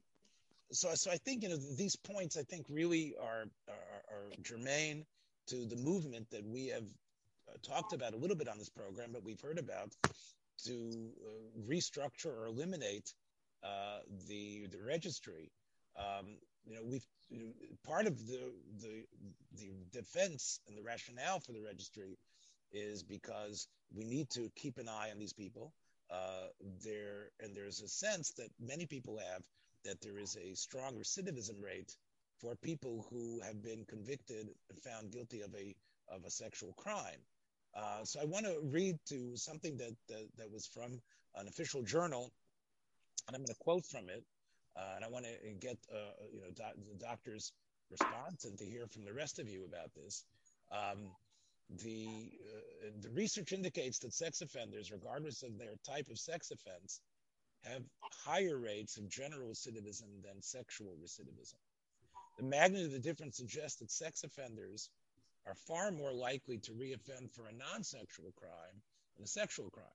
[0.71, 2.38] So, so I think you know these points.
[2.38, 5.06] I think really are are, are germane
[5.48, 6.88] to the movement that we have
[7.48, 9.91] uh, talked about a little bit on this program, but we've heard about
[10.63, 13.13] to uh, restructure or eliminate
[13.63, 15.52] uh, the the registry.
[15.98, 17.54] Um, you know, we've you know,
[17.86, 18.51] part of the
[18.82, 19.04] the
[19.58, 22.17] the defense and the rationale for the registry
[22.71, 25.73] is because we need to keep an eye on these people.
[26.12, 26.47] Uh,
[26.84, 29.43] there and there's a sense that many people have
[29.84, 31.95] that there is a strong recidivism rate
[32.39, 35.75] for people who have been convicted and found guilty of a
[36.10, 37.19] of a sexual crime.
[37.75, 41.01] Uh, so I want to read to something that, that, that was from
[41.36, 42.32] an official journal,
[43.28, 44.23] and I'm going to quote from it.
[44.78, 47.54] Uh, and I want to get uh, you know do- the doctor's
[47.90, 50.24] response and to hear from the rest of you about this.
[50.72, 51.12] Um,
[51.84, 52.32] the
[52.86, 57.02] uh, the research indicates that sex offenders, regardless of their type of sex offense,
[57.64, 57.82] have
[58.26, 61.56] higher rates of general recidivism than sexual recidivism.
[62.38, 64.90] The magnitude of the difference suggests that sex offenders
[65.48, 68.82] are far more likely to reoffend for a non-sexual crime
[69.16, 69.86] than a sexual crime.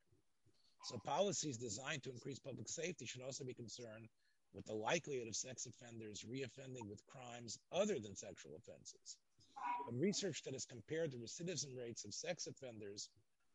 [0.85, 4.09] So policies designed to increase public safety should also be concerned
[4.55, 9.17] with the likelihood of sex offenders reoffending with crimes other than sexual offenses.
[9.93, 13.09] Research that has compared the recidivism rates of sex offenders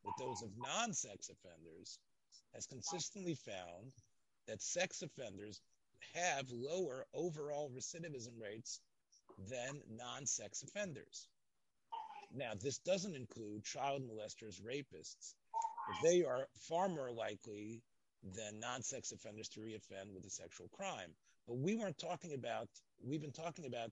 [0.04, 1.98] with those of non sex offenders
[2.54, 3.92] has consistently found
[4.46, 5.60] that sex offenders
[6.14, 8.80] have lower overall recidivism rates
[9.50, 11.28] than non sex offenders.
[12.34, 15.34] Now, this doesn't include child molesters, rapists.
[16.02, 17.82] They are far more likely
[18.34, 21.10] than non-sex offenders to reoffend with a sexual crime.
[21.46, 22.68] But we weren't talking about.
[23.02, 23.90] We've been talking about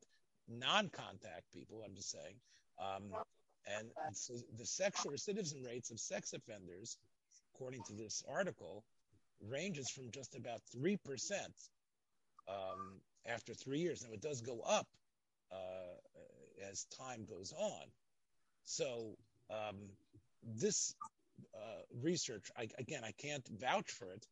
[0.49, 1.83] non-contact people.
[1.85, 2.35] I'm just saying,
[2.79, 3.13] um,
[3.79, 6.99] and so the sexual recidivism rates of sex offenders,
[7.55, 8.85] according to this article,
[9.41, 11.55] ranges from just about three percent
[12.49, 14.03] um, after three years.
[14.03, 14.87] Now it does go up
[15.53, 17.85] uh, as time goes on.
[18.65, 19.17] So
[19.51, 19.77] um,
[20.43, 20.95] this
[21.55, 24.27] uh, research, I, again, I can't vouch for it.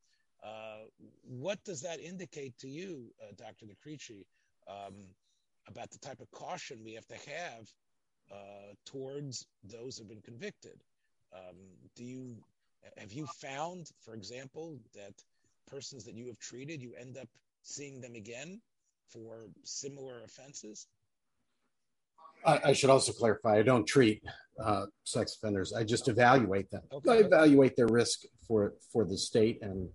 [0.45, 0.87] Uh,
[1.23, 3.67] what does that indicate to you, uh, Dr.
[3.67, 4.25] De Crisce,
[4.69, 4.95] um,
[5.69, 7.71] about the type of caution we have to have
[8.33, 10.83] uh, towards those who've been convicted?
[11.33, 11.57] Um,
[11.97, 12.37] do you
[12.97, 15.15] have you found, for example, that
[15.69, 17.29] persons that you have treated, you end up
[17.62, 18.61] seeing them again
[19.09, 20.87] for similar offenses?
[22.44, 24.22] I, I should also clarify: I don't treat
[24.62, 25.72] uh, sex offenders.
[25.72, 26.83] I just evaluate them.
[26.92, 27.11] Okay.
[27.11, 29.88] I evaluate their risk for for the state, and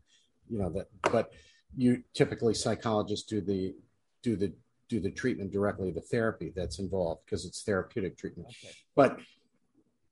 [0.49, 0.87] you know that.
[1.11, 1.33] But
[1.75, 3.75] you typically psychologists do the
[4.23, 4.53] do the
[4.89, 8.47] do the treatment directly, the therapy that's involved because it's therapeutic treatment.
[8.49, 8.73] Okay.
[8.95, 9.19] But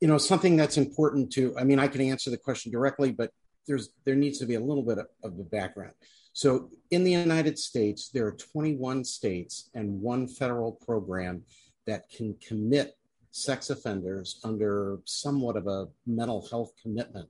[0.02, 1.58] you know something that's important to.
[1.58, 3.32] I mean, I can answer the question directly, but
[3.68, 5.94] there's there needs to be a little bit of, of the background.
[6.34, 11.44] So in the United States, there are 21 states and one federal program
[11.88, 12.98] that can commit
[13.32, 17.28] sex offenders under somewhat of a mental health commitment.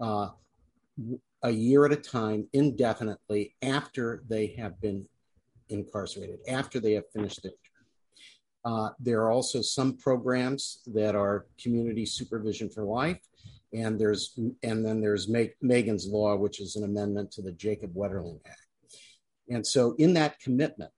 [0.00, 0.28] Uh,
[1.42, 5.06] a year at a time indefinitely after they have been
[5.68, 8.72] incarcerated, after they have finished their term.
[8.72, 13.20] Uh, there are also some programs that are community supervision for life,
[13.72, 15.28] and there's and then there's
[15.62, 18.66] Megan's Law, which is an amendment to the Jacob Wetterling Act.
[19.48, 20.90] And so, in that commitment,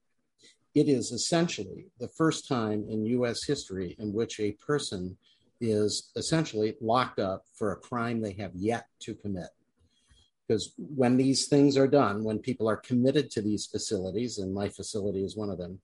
[0.74, 5.16] it is essentially the first time in US history in which a person
[5.61, 9.48] is essentially locked up for a crime they have yet to commit.
[10.46, 14.68] Because when these things are done, when people are committed to these facilities, and my
[14.68, 15.80] facility is one of them,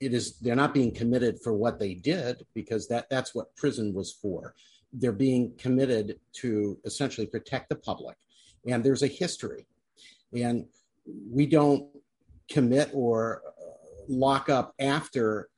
[0.00, 3.92] it is they're not being committed for what they did because that that's what prison
[3.92, 4.54] was for.
[4.92, 8.16] They're being committed to essentially protect the public,
[8.66, 9.66] and there's a history,
[10.32, 10.66] and
[11.30, 11.86] we don't
[12.50, 13.42] commit or
[14.12, 15.48] lock up after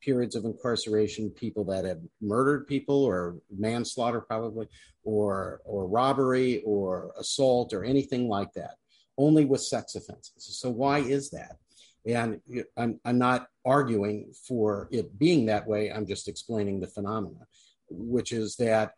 [0.00, 4.68] periods of incarceration people that have murdered people or manslaughter probably
[5.04, 8.76] or or robbery or assault or anything like that
[9.18, 10.32] only with sex offenses.
[10.36, 11.56] So why is that?
[12.04, 12.40] And
[12.76, 15.90] I'm, I'm not arguing for it being that way.
[15.90, 17.46] I'm just explaining the phenomena
[17.88, 18.94] which is that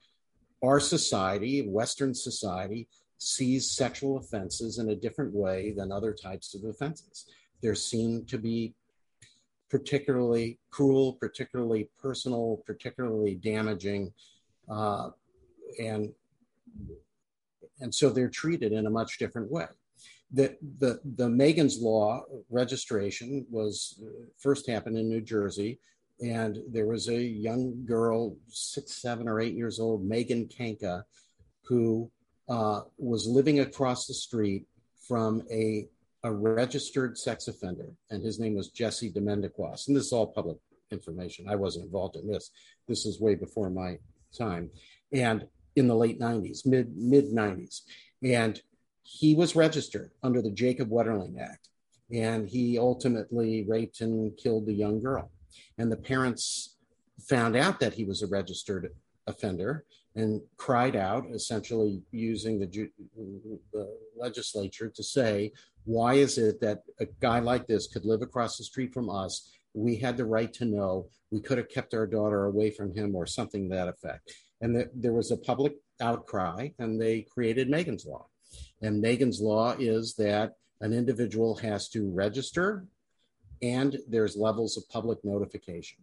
[0.62, 2.88] our society western society
[3.19, 7.27] sees sexual offenses in a different way than other types of offenses
[7.62, 8.75] there seem to be
[9.71, 14.12] particularly cruel, particularly personal, particularly damaging,
[14.71, 15.11] uh,
[15.79, 16.12] and
[17.81, 19.66] and so they're treated in a much different way.
[20.33, 25.79] The, the, the Megan's Law registration was uh, first happened in New Jersey,
[26.21, 31.05] and there was a young girl, six, seven, or eight years old, Megan Kanka,
[31.62, 32.11] who
[32.49, 34.66] uh, was living across the street
[35.07, 35.87] from a
[36.29, 39.88] a registered sex offender, and his name was Jesse Timmendequas.
[39.88, 40.59] And this is all public
[40.91, 41.49] information.
[41.49, 42.51] I wasn't involved in this.
[42.87, 43.99] This is way before my
[44.37, 44.71] time,
[45.11, 47.81] and in the late '90s, mid mid '90s,
[48.23, 48.61] and
[49.03, 51.71] he was registered under the Jacob Wetterling Act,
[52.12, 55.31] and he ultimately raped and killed the young girl.
[55.79, 56.77] And the parents
[57.27, 58.93] found out that he was a registered
[59.27, 62.91] offender and cried out, essentially using the,
[63.73, 65.53] the, legislature to say,
[65.88, 69.51] why is it that a guy like this could live across the street from us?
[69.72, 71.09] We had the right to know.
[71.31, 74.31] We could have kept our daughter away from him or something to that effect.
[74.61, 78.27] And the, there was a public outcry, and they created Megan's Law.
[78.83, 82.87] And Megan's Law is that an individual has to register
[83.62, 85.98] and there's levels of public notification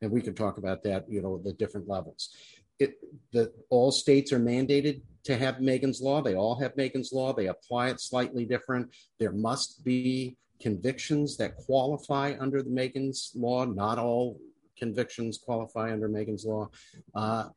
[0.00, 2.30] and we could talk about that you know the different levels
[2.78, 2.96] it,
[3.32, 6.22] the, all states are mandated to have Megan's Law.
[6.22, 7.32] They all have Megan's Law.
[7.32, 8.90] They apply it slightly different.
[9.18, 13.64] There must be convictions that qualify under the Megan's Law.
[13.64, 14.40] Not all
[14.78, 16.68] convictions qualify under Megan's Law.
[17.14, 17.48] Uh,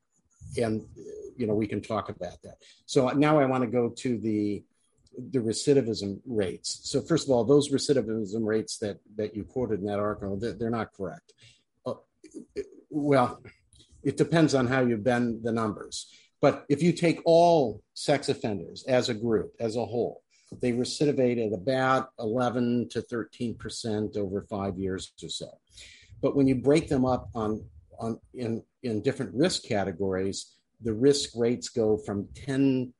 [0.58, 0.86] and,
[1.36, 2.58] you know, we can talk about that.
[2.86, 4.64] So now I want to go to the
[5.32, 6.80] the recidivism rates.
[6.84, 10.54] So first of all, those recidivism rates that that you quoted in that article, they're,
[10.54, 11.34] they're not correct.
[11.86, 11.96] Uh,
[12.90, 13.42] well,
[14.04, 16.12] it depends on how you bend the numbers.
[16.42, 20.22] But if you take all sex offenders as a group, as a whole,
[20.62, 25.50] they recidivate at about 11 to 13% over five years or so.
[26.22, 27.66] But when you break them up on,
[28.00, 32.92] on in, in different risk categories, the risk rates go from 10%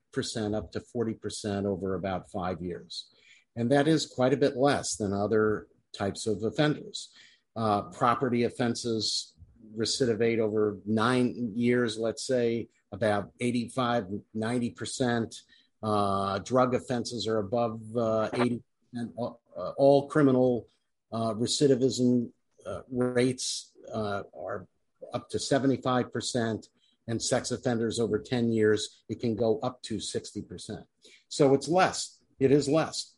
[0.56, 3.08] up to 40% over about five years.
[3.56, 7.10] And that is quite a bit less than other types of offenders.
[7.56, 9.34] Uh, property offenses
[9.76, 15.42] recidivate over nine years, let's say about 85, 90%.
[15.84, 18.62] Uh, drug offenses are above uh, 80%.
[18.96, 20.68] Uh, all criminal
[21.12, 22.30] uh, recidivism
[22.66, 24.68] uh, rates uh, are
[25.14, 26.68] up to 75%.
[27.10, 30.84] And sex offenders over 10 years, it can go up to 60%.
[31.30, 32.18] So it's less.
[32.40, 33.14] It is less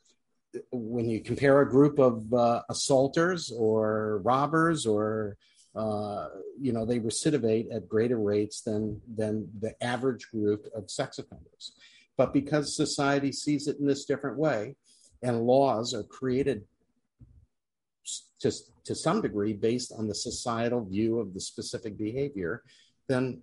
[0.71, 5.37] when you compare a group of uh, assaulters or robbers or
[5.75, 6.29] uh,
[6.59, 11.73] you know, they recidivate at greater rates than than the average group of sex offenders.
[12.17, 14.75] But because society sees it in this different way,
[15.21, 16.63] and laws are created
[18.39, 18.51] to,
[18.85, 22.63] to some degree based on the societal view of the specific behavior,
[23.07, 23.41] then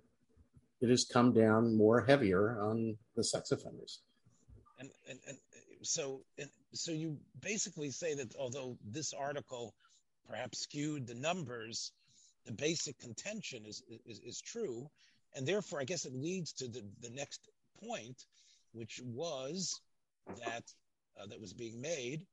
[0.81, 4.01] it has come down more heavier on the sex offenders.
[4.79, 5.37] And, and, and
[5.81, 6.21] so,
[6.73, 9.73] so you basically say that although this article
[10.27, 11.93] perhaps skewed the numbers,
[12.47, 14.89] the basic contention is, is, is true.
[15.35, 17.49] And therefore, I guess it leads to the, the next
[17.83, 18.25] point,
[18.71, 19.79] which was
[20.39, 20.63] that
[21.19, 22.25] uh, that was being made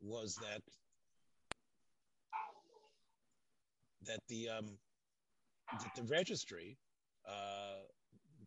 [0.00, 0.62] was that
[4.06, 4.78] that the um,
[5.72, 6.76] that the registry
[7.26, 7.80] uh,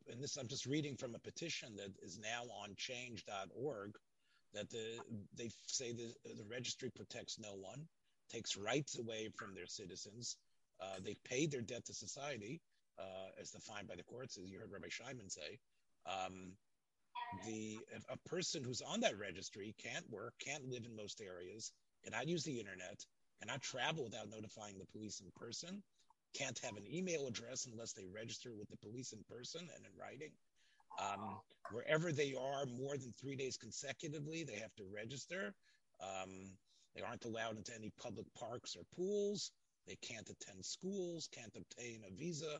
[0.09, 3.91] and this I'm just reading from a petition that is now on change.org
[4.53, 4.99] that the
[5.35, 7.87] they say the the registry protects no one,
[8.29, 10.37] takes rights away from their citizens.
[10.81, 12.61] Uh, they paid their debt to society,
[12.99, 15.59] uh, as defined by the courts, as you heard Rabbi Scheiman say.
[16.05, 16.53] Um,
[17.45, 21.71] the a person who's on that registry can't work, can't live in most areas,
[22.03, 23.05] cannot use the internet,
[23.41, 25.83] cannot travel without notifying the police in person,
[26.33, 29.91] can't have an email address unless they register with the police in person and in
[29.99, 30.31] writing.
[30.99, 31.39] Um,
[31.71, 35.53] wherever they are more than three days consecutively, they have to register.
[36.01, 36.51] Um,
[36.95, 39.51] they aren't allowed into any public parks or pools.
[39.87, 42.59] They can't attend schools, can't obtain a visa.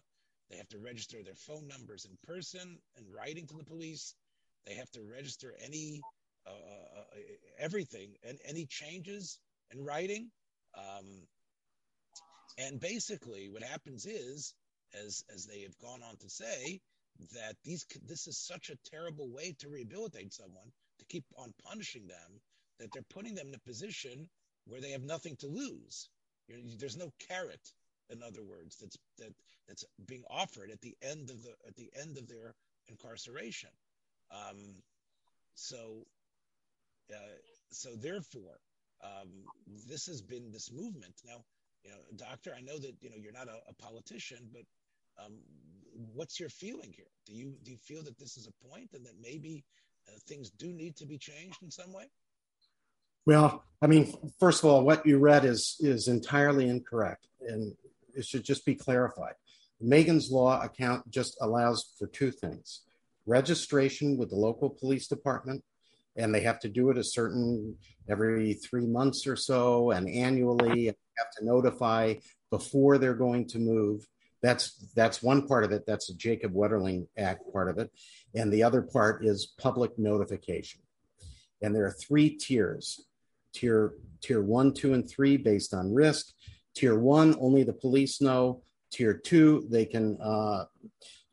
[0.49, 4.15] They have to register their phone numbers in person and writing to the police.
[4.65, 6.01] They have to register any
[6.45, 7.19] uh, uh,
[7.59, 9.39] everything and any changes
[9.71, 10.32] in writing.
[10.78, 11.28] Um,
[12.57, 14.53] and basically, what happens is,
[14.93, 16.80] as as they have gone on to say,
[17.34, 22.07] that these this is such a terrible way to rehabilitate someone to keep on punishing
[22.07, 22.39] them
[22.80, 24.30] that they're putting them in a position
[24.65, 26.09] where they have nothing to lose.
[26.48, 27.74] There's no carrot,
[28.10, 29.34] in other words, that's that
[29.68, 32.56] that's being offered at the end of the at the end of their
[32.88, 33.70] incarceration.
[34.32, 34.76] Um,
[35.56, 36.06] so,
[37.12, 37.38] uh,
[37.72, 38.60] so therefore,
[39.04, 39.30] um,
[39.88, 41.16] this has been this movement.
[41.26, 41.43] Now,
[41.84, 44.64] you know, doctor, I know that you know you're not a, a politician, but
[45.24, 45.34] um,
[46.14, 47.12] what's your feeling here?
[47.26, 49.64] Do you do you feel that this is a point and that maybe
[50.08, 52.10] uh, things do need to be changed in some way?
[53.28, 57.75] Well, I mean, first of all, what you read is is entirely incorrect, and
[58.15, 59.34] it should just be clarified.
[59.82, 62.84] Megan's Law account just allows for two things:
[63.25, 65.61] registration with the local police department,
[66.15, 67.75] and they have to do it a certain
[68.07, 72.13] every three months or so, and annually have to notify
[72.49, 74.07] before they're going to move
[74.41, 75.84] that's that's one part of it.
[75.86, 77.91] That's the Jacob Wetterling Act part of it,
[78.34, 80.80] and the other part is public notification.
[81.61, 83.01] And there are three tiers:
[83.58, 86.34] tier tier one, two, and three based on risk.
[86.76, 88.62] Tier one, only the police know.
[88.91, 90.66] Tier two, they can uh,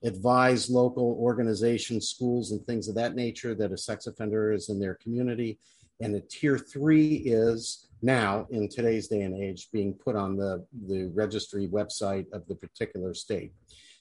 [0.02, 4.78] advise local organizations, schools, and things of that nature that a sex offender is in
[4.80, 5.58] their community.
[6.00, 10.66] And the tier three is now in today's day and age being put on the,
[10.86, 13.52] the registry website of the particular state.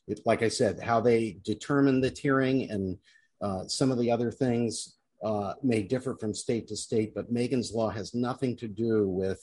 [0.08, 2.98] It, like I said, how they determine the tiering and
[3.42, 7.72] uh, some of the other things uh, may differ from state to state, but Megan's
[7.72, 9.42] Law has nothing to do with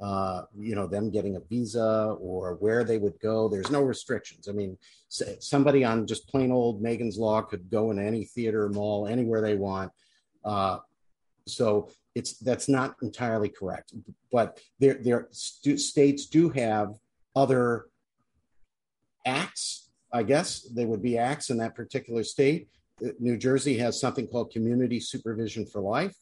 [0.00, 3.48] uh, you know them getting a visa or where they would go.
[3.48, 4.48] There's no restrictions.
[4.48, 4.76] I mean,
[5.08, 9.54] somebody on just plain old Megan's Law could go in any theater, mall, anywhere they
[9.54, 9.92] want.
[10.44, 10.78] Uh,
[11.46, 13.92] so it's that's not entirely correct,
[14.30, 16.94] but there there st- states do have
[17.34, 17.86] other
[19.24, 19.90] acts.
[20.12, 22.68] I guess they would be acts in that particular state.
[23.18, 26.14] New Jersey has something called community supervision for life,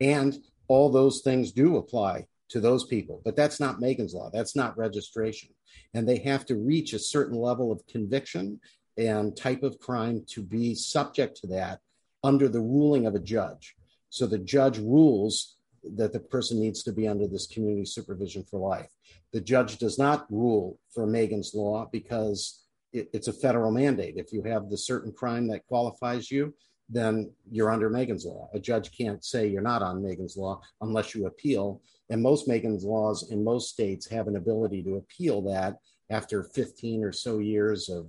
[0.00, 0.36] and
[0.68, 3.20] all those things do apply to those people.
[3.24, 4.30] But that's not Megan's law.
[4.32, 5.50] That's not registration,
[5.94, 8.60] and they have to reach a certain level of conviction
[8.96, 11.80] and type of crime to be subject to that
[12.22, 13.74] under the ruling of a judge.
[14.10, 15.56] So the judge rules
[15.96, 18.90] that the person needs to be under this community supervision for life.
[19.32, 22.61] The judge does not rule for Megan's Law because
[22.92, 24.16] it's a federal mandate.
[24.16, 26.54] If you have the certain crime that qualifies you,
[26.88, 28.50] then you're under Megan's Law.
[28.52, 31.80] A judge can't say you're not on Megan's Law unless you appeal.
[32.10, 35.78] And most Megan's Laws in most states have an ability to appeal that
[36.10, 38.06] after 15 or so years of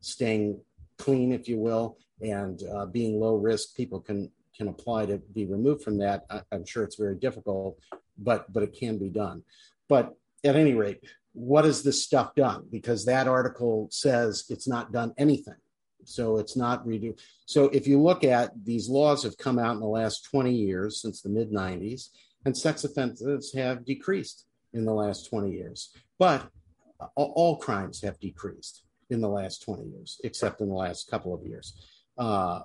[0.00, 0.60] staying
[0.98, 5.46] clean, if you will, and uh, being low risk, people can can apply to be
[5.46, 6.26] removed from that.
[6.28, 7.78] I, am sure it's very difficult,
[8.18, 9.42] but but it can be done.
[9.88, 10.14] But
[10.44, 11.02] at any rate,
[11.32, 12.64] what is this stuff done?
[12.70, 15.54] Because that article says it's not done anything.
[16.04, 17.18] So it's not redo.
[17.46, 21.00] So if you look at these laws have come out in the last 20 years
[21.00, 22.08] since the mid 90s,
[22.44, 25.94] and sex offenses have decreased in the last 20 years.
[26.18, 26.48] But
[27.14, 31.44] all, crimes have decreased in the last 20 years, except in the last couple of
[31.46, 31.74] years.
[32.18, 32.60] Uh,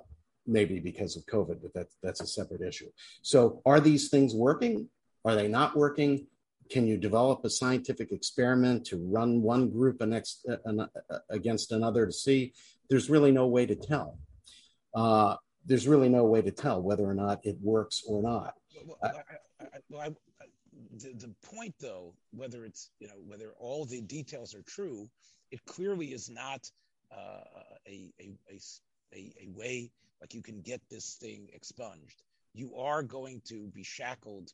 [0.46, 2.90] maybe because of COVID, but that, that's a separate issue.
[3.22, 4.88] So, are these things working?
[5.24, 6.26] Are they not working?
[6.70, 12.06] Can you develop a scientific experiment to run one group next, uh, uh, against another
[12.06, 12.52] to see?
[12.88, 14.18] There's really no way to tell.
[14.94, 18.54] Uh, there's really no way to tell whether or not it works or not.
[18.84, 19.08] Well, I,
[19.60, 20.10] I, well I,
[20.98, 25.08] the, the point, though, whether it's you know whether all the details are true,
[25.50, 26.70] it clearly is not
[27.12, 27.40] uh,
[27.86, 28.60] a, a, a,
[29.14, 29.90] a, a way
[30.20, 32.22] like you can get this thing expunged.
[32.54, 34.52] You are going to be shackled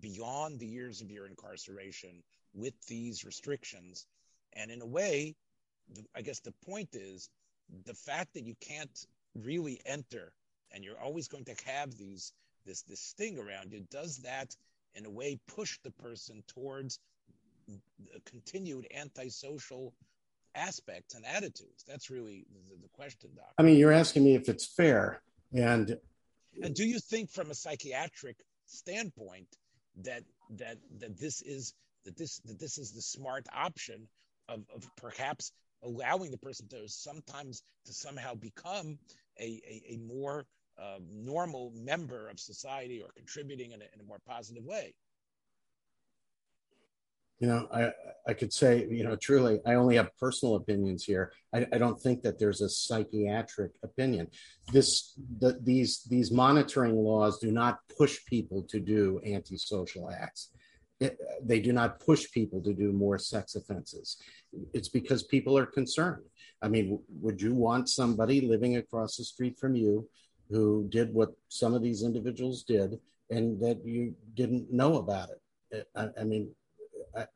[0.00, 2.22] beyond the years of your incarceration
[2.54, 4.06] with these restrictions.
[4.54, 5.34] And in a way,
[6.14, 7.28] I guess the point is
[7.84, 10.32] the fact that you can't really enter
[10.72, 12.32] and you're always going to have these
[12.64, 14.54] this this sting around you does that
[14.94, 16.98] in a way push the person towards
[18.24, 19.94] continued antisocial
[20.54, 21.84] aspects and attitudes?
[21.86, 23.52] That's really the, the question doc.
[23.58, 25.22] I mean you're asking me if it's fair.
[25.52, 25.98] And
[26.62, 28.36] and do you think from a psychiatric
[28.66, 29.48] standpoint
[29.96, 31.74] that that that this is
[32.04, 34.08] that this that this is the smart option
[34.48, 38.98] of, of perhaps allowing the person to sometimes to somehow become
[39.38, 40.46] a, a, a more
[40.80, 44.94] uh, normal member of society or contributing in a, in a more positive way
[47.40, 47.90] you know i
[48.28, 51.32] i could say you know truly i only have personal opinions here.
[51.54, 54.28] I, I don't think that there's a psychiatric opinion.
[54.72, 60.50] This the, these these monitoring laws do not push people to do antisocial acts.
[61.00, 64.18] It, they do not push people to do more sex offenses.
[64.72, 66.22] It's because people are concerned.
[66.62, 70.08] I mean would you want somebody living across the street from you
[70.50, 75.40] who did what some of these individuals did and that you didn't know about it?
[75.96, 76.54] I, I mean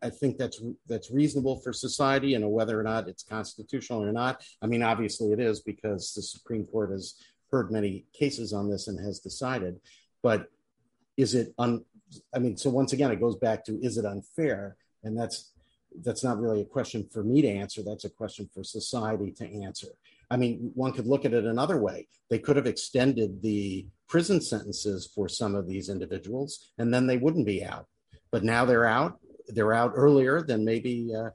[0.02, 4.42] I, think that's that's reasonable for society, and whether or not it's constitutional or not.
[4.62, 7.14] I mean, obviously it is because the Supreme Court has
[7.50, 9.80] heard many cases on this and has decided.
[10.22, 10.50] But
[11.16, 11.84] is it un?
[12.34, 14.76] I mean, so once again, it goes back to is it unfair?
[15.04, 15.52] And that's
[16.02, 17.82] that's not really a question for me to answer.
[17.82, 19.88] That's a question for society to answer.
[20.30, 22.08] I mean, one could look at it another way.
[22.28, 27.16] They could have extended the prison sentences for some of these individuals, and then they
[27.16, 27.86] wouldn't be out.
[28.30, 31.12] But now they're out, they're out earlier than maybe.
[31.14, 31.30] Uh,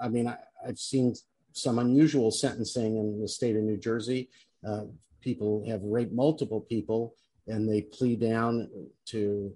[0.00, 1.14] I mean, I, have seen
[1.52, 4.30] some unusual sentencing in the state of New Jersey.
[4.66, 4.84] Uh,
[5.20, 7.14] people have raped multiple people,
[7.46, 8.68] and they plea down
[9.06, 9.52] to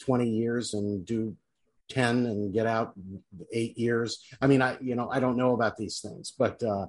[0.00, 1.36] 20 years and do
[1.90, 2.94] 10 and get out
[3.52, 4.24] eight years.
[4.40, 6.86] I mean, I you know I don't know about these things, but uh,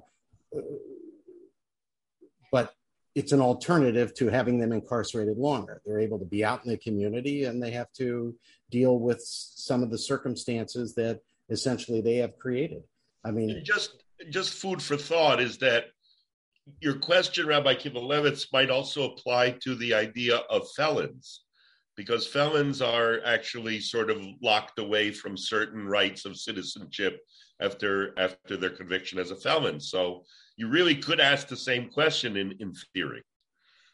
[2.50, 2.72] but
[3.14, 5.80] it's an alternative to having them incarcerated longer.
[5.84, 8.34] They're able to be out in the community and they have to
[8.74, 12.82] deal with some of the circumstances that essentially they have created.
[13.24, 15.84] I mean, just just food for thought is that
[16.80, 21.44] your question, Rabbi Kivelevitz, might also apply to the idea of felons,
[21.96, 27.20] because felons are actually sort of locked away from certain rights of citizenship
[27.60, 29.78] after after their conviction as a felon.
[29.78, 30.24] So
[30.56, 33.22] you really could ask the same question in, in theory.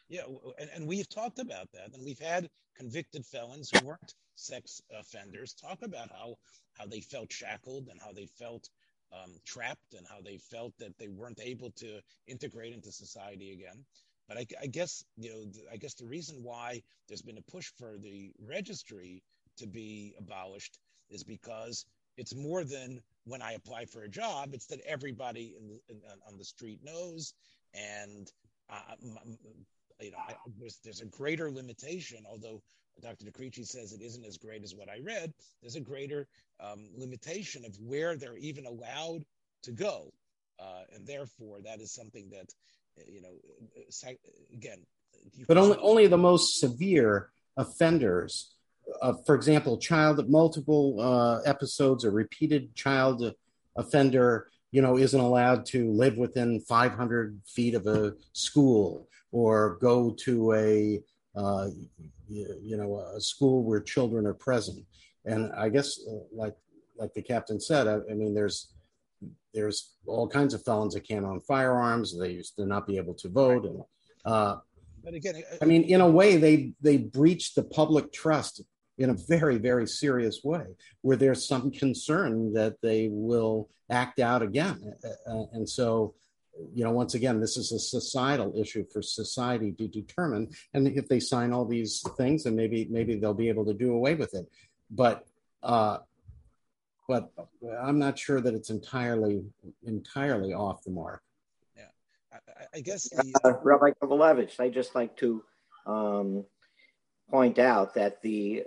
[0.08, 0.22] Yeah,
[0.58, 2.48] and, and we've talked about that, and we've had
[2.80, 6.34] convicted felons who weren't sex offenders talk about how
[6.78, 8.70] how they felt shackled and how they felt
[9.12, 13.84] um, trapped and how they felt that they weren't able to integrate into society again.
[14.28, 17.70] But I, I guess you know, I guess the reason why there's been a push
[17.78, 19.22] for the registry
[19.58, 20.78] to be abolished
[21.10, 21.84] is because
[22.16, 24.54] it's more than when I apply for a job.
[24.54, 27.34] It's that everybody in the, in, on the street knows,
[27.74, 28.30] and
[28.70, 28.94] uh,
[30.60, 32.24] there's there's a greater limitation.
[32.28, 32.62] Although
[33.02, 33.24] Dr.
[33.24, 35.32] De Crisce says it isn't as great as what I read,
[35.62, 36.28] there's a greater
[36.60, 39.24] um, limitation of where they're even allowed
[39.62, 40.12] to go,
[40.58, 42.52] uh, and therefore that is something that
[43.06, 43.32] you know,
[44.52, 44.78] again.
[45.48, 48.54] But only only the most severe offenders
[49.02, 53.34] uh, for example, child multiple uh, episodes or repeated child
[53.76, 60.10] offender, you know, isn't allowed to live within 500 feet of a school or go
[60.24, 61.02] to a,
[61.36, 61.68] uh,
[62.28, 64.84] you, you, know, a school where children are present.
[65.24, 66.54] And I guess, uh, like
[66.96, 68.72] like the captain said, I, I mean, there's
[69.52, 72.18] there's all kinds of felons that can't own firearms.
[72.18, 73.82] They used to not be able to vote, and
[74.24, 74.56] uh,
[75.02, 78.62] but again, I mean, in a way, they they breached the public trust
[78.98, 80.66] in a very, very serious way,
[81.00, 84.92] where there's some concern that they will act out again.
[85.02, 86.14] Uh, uh, and so,
[86.74, 90.50] you know, once again, this is a societal issue for society to determine.
[90.74, 93.92] And if they sign all these things, then maybe maybe they'll be able to do
[93.92, 94.50] away with it.
[94.90, 95.26] But
[95.62, 95.98] uh,
[97.08, 97.30] but
[97.82, 99.42] I'm not sure that it's entirely
[99.84, 101.22] entirely off the mark.
[101.76, 101.84] Yeah,
[102.32, 105.42] I, I guess the, uh, Rabbi Kovalevich, I just like to
[105.86, 106.44] um,
[107.30, 108.64] point out that the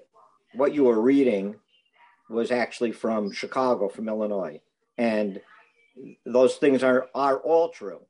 [0.54, 1.56] what you were reading
[2.30, 4.62] was actually from Chicago, from Illinois.
[4.98, 5.42] And
[6.26, 8.02] those things are, are all true.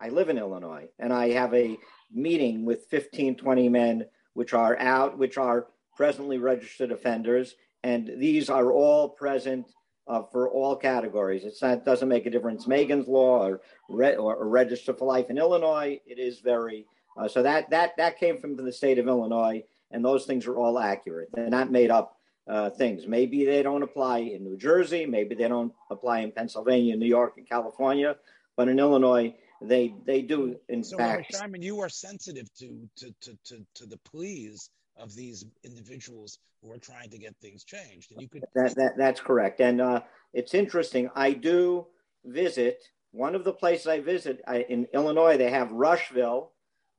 [0.00, 1.78] I live in Illinois and I have a
[2.12, 7.54] meeting with 15, 20 men, which are out, which are presently registered offenders.
[7.82, 9.66] And these are all present
[10.06, 11.44] uh, for all categories.
[11.44, 12.66] It's not, doesn't make a difference.
[12.66, 16.00] Megan's law or, re, or, or register for life in Illinois.
[16.06, 20.04] It is very, uh, so that, that, that came from the state of Illinois and
[20.04, 21.30] those things are all accurate.
[21.32, 23.06] They're not made up uh, things.
[23.06, 27.34] Maybe they don't apply in New Jersey, maybe they don't apply in Pennsylvania, New York,
[27.36, 28.16] and California,
[28.56, 31.34] but in Illinois, they they do in so, fact.
[31.34, 36.70] Simon, you are sensitive to, to to to to the pleas of these individuals who
[36.70, 38.44] are trying to get things changed, and you could.
[38.54, 41.08] That, that that's correct, and uh, it's interesting.
[41.14, 41.86] I do
[42.24, 42.82] visit
[43.12, 45.36] one of the places I visit I, in Illinois.
[45.36, 46.50] They have Rushville.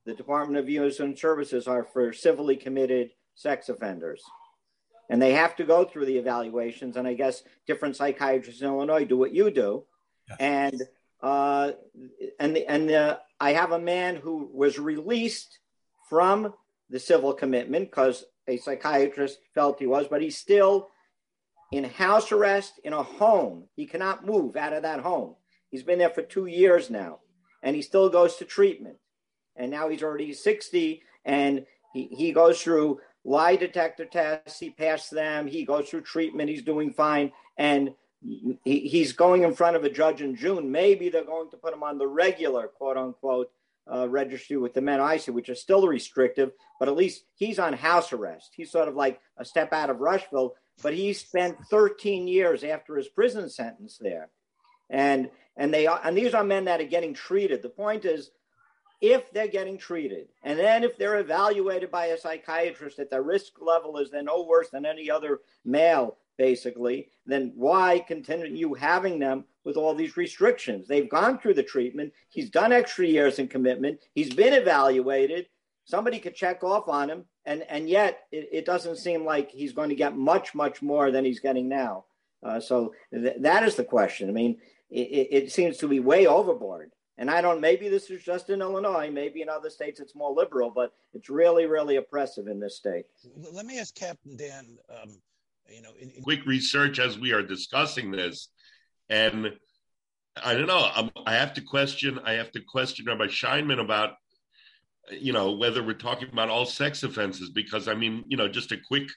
[0.06, 4.24] The Department of Youth and Services are for civilly committed sex offenders
[5.10, 6.98] and they have to go through the evaluations.
[6.98, 9.86] And I guess different psychiatrists in Illinois do what you do.
[10.30, 10.36] Yeah.
[10.40, 10.82] And
[11.22, 11.72] uh,
[12.40, 15.58] and the, and the, I have a man who was released
[16.08, 16.54] from
[16.90, 20.90] the civil commitment because a psychiatrist felt he was, but he's still
[21.72, 23.68] in house arrest in a home.
[23.76, 25.36] He cannot move out of that home.
[25.72, 27.22] He's been there for two years now,
[27.64, 28.98] and he still goes to treatment.
[29.56, 34.60] And now he's already 60, and he, he goes through lie detector tests.
[34.60, 35.48] He passed them.
[35.48, 36.50] He goes through treatment.
[36.50, 37.34] He's doing fine.
[37.58, 40.72] And he, he's going in front of a judge in June.
[40.72, 43.52] Maybe they're going to put him on the regular, quote unquote,
[43.92, 47.74] uh, registry with the men ICU, which is still restrictive, but at least he's on
[47.74, 48.52] house arrest.
[48.56, 52.96] He's sort of like a step out of Rushville, but he spent 13 years after
[52.96, 54.30] his prison sentence there.
[54.90, 57.62] And and they are, and these are men that are getting treated.
[57.62, 58.32] The point is,
[59.02, 63.54] if they're getting treated, and then if they're evaluated by a psychiatrist that their risk
[63.62, 69.46] level is then no worse than any other male, basically, then why continue having them
[69.64, 70.88] with all these restrictions?
[70.88, 72.14] They've gone through the treatment.
[72.30, 74.00] He's done extra years in commitment.
[74.14, 75.48] He's been evaluated.
[75.86, 79.74] Somebody could check off on him, and and yet it, it doesn't seem like he's
[79.74, 82.06] going to get much much more than he's getting now.
[82.44, 84.30] Uh, so th- that is the question.
[84.30, 84.58] I mean,
[84.90, 86.92] it, it seems to be way overboard.
[87.18, 90.34] And I don't, maybe this is just in Illinois, maybe in other states it's more
[90.34, 93.06] liberal, but it's really, really oppressive in this state.
[93.54, 95.18] Let me ask Captain Dan, um,
[95.70, 98.50] you know, in, in- quick research as we are discussing this.
[99.10, 99.54] And
[100.44, 104.16] I don't know, I'm, i have to question, I have to question Rabbi Scheiman about,
[105.10, 108.74] you know, whether we're talking about all sex offenses, because I mean, you know, just
[108.74, 109.08] a quick,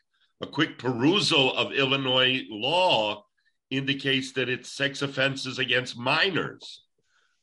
[0.40, 3.24] a quick perusal of Illinois law
[3.70, 6.84] indicates that it's sex offenses against minors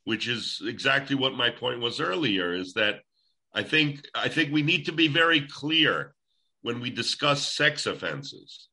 [0.06, 3.02] which is exactly what my point was earlier is that
[3.54, 6.14] I think I think we need to be very clear
[6.62, 8.70] when we discuss sex offenses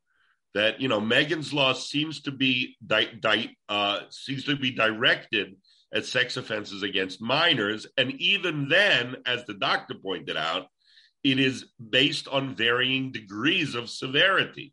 [0.55, 5.57] that you know Megan's law seems to be di- di- uh, seems to be directed
[5.95, 10.67] at sex offenses against minors, and even then, as the doctor pointed out,
[11.23, 14.73] it is based on varying degrees of severity.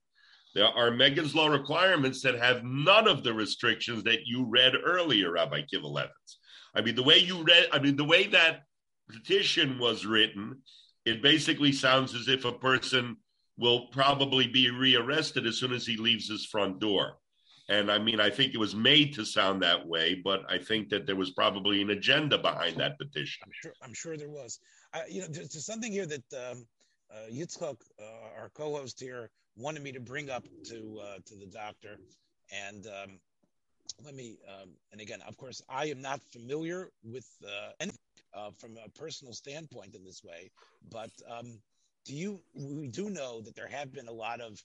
[0.56, 5.32] There are Megan's law requirements that have none of the restrictions that you read earlier,
[5.32, 6.38] Rabbi Kivelevitz.
[6.76, 8.64] I mean, the way you read, I mean, the way that
[9.10, 10.62] petition was written,
[11.06, 13.18] it basically sounds as if a person
[13.58, 17.18] will probably be rearrested as soon as he leaves his front door.
[17.68, 20.90] And I mean, I think it was made to sound that way, but I think
[20.90, 23.44] that there was probably an agenda behind that petition.
[23.46, 23.74] I'm sure.
[23.84, 24.60] I'm sure there was.
[24.94, 26.66] I, you know, there's, there's, something here that um,
[27.12, 31.46] uh, Yitzchak, uh, our co-host here, wanted me to bring up to uh, to the
[31.46, 32.00] doctor,
[32.52, 33.20] and um,
[34.04, 38.00] let me, um, and again, of course, I am not familiar with uh, anything
[38.34, 40.52] uh, from a personal standpoint in this way,
[40.92, 41.60] but um,
[42.06, 44.62] do you, we do know that there have been a lot of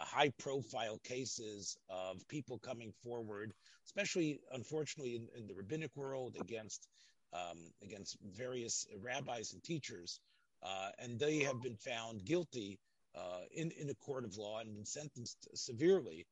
[0.00, 3.52] uh, high profile cases of people coming forward,
[3.86, 6.88] especially unfortunately in, in the rabbinic world against,
[7.32, 10.20] um, against various rabbis and teachers.
[10.62, 12.78] Uh, and they have been found guilty
[13.14, 16.26] uh, in, in a court of law and been sentenced severely.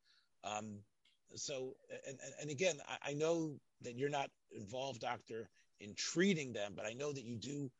[0.44, 0.78] Um,
[1.34, 1.74] so
[2.08, 5.48] and, and again I, I, know that you're not involved doctor
[5.80, 7.70] in treating them but i know that you do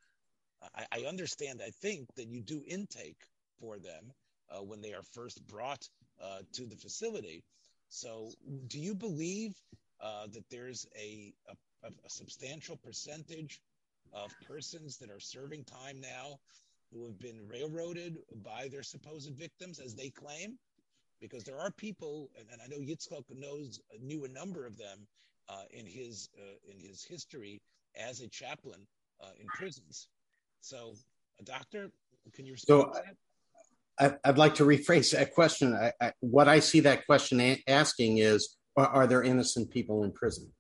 [0.75, 3.23] i, I understand i think that you do intake
[3.61, 4.13] for them
[4.51, 5.89] uh, when they are first brought
[6.23, 7.43] uh, to the facility.
[7.89, 8.31] So
[8.69, 9.55] do you believe
[10.01, 13.61] uh, that there's a, a, a substantial percentage
[14.13, 16.39] of persons that are serving time now
[16.93, 20.59] who have been railroaded by their supposed victims as they claim
[21.21, 25.07] because there are people, and, and I know Yitzchak knows knew a number of them
[25.49, 27.61] uh, in his uh, in his history
[27.97, 28.87] as a chaplain
[29.23, 30.09] uh, in prisons.
[30.61, 30.95] So,
[31.41, 31.91] a doctor,
[32.33, 33.01] can you respond so?
[33.99, 35.75] I, would like to rephrase that question.
[35.75, 40.05] I, I, what I see that question a- asking is, are, are, there innocent people
[40.05, 40.53] in prison?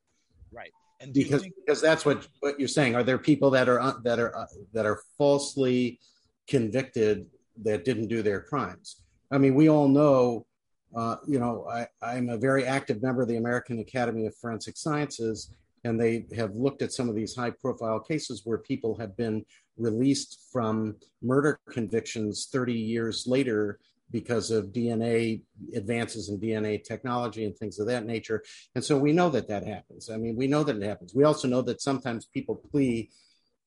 [0.50, 2.94] Right, and because think- because that's what what you're saying.
[2.94, 6.00] Are there people that are uh, that are uh, that are falsely
[6.48, 7.26] convicted
[7.62, 9.02] that didn't do their crimes?
[9.30, 10.46] I mean, we all know,
[10.94, 14.76] uh, you know, I, I'm a very active member of the American Academy of Forensic
[14.76, 15.50] Sciences,
[15.84, 19.44] and they have looked at some of these high profile cases where people have been
[19.76, 23.78] released from murder convictions 30 years later
[24.10, 25.42] because of DNA
[25.74, 28.42] advances in DNA technology and things of that nature.
[28.74, 30.10] And so we know that that happens.
[30.10, 31.14] I mean, we know that it happens.
[31.14, 33.10] We also know that sometimes people plea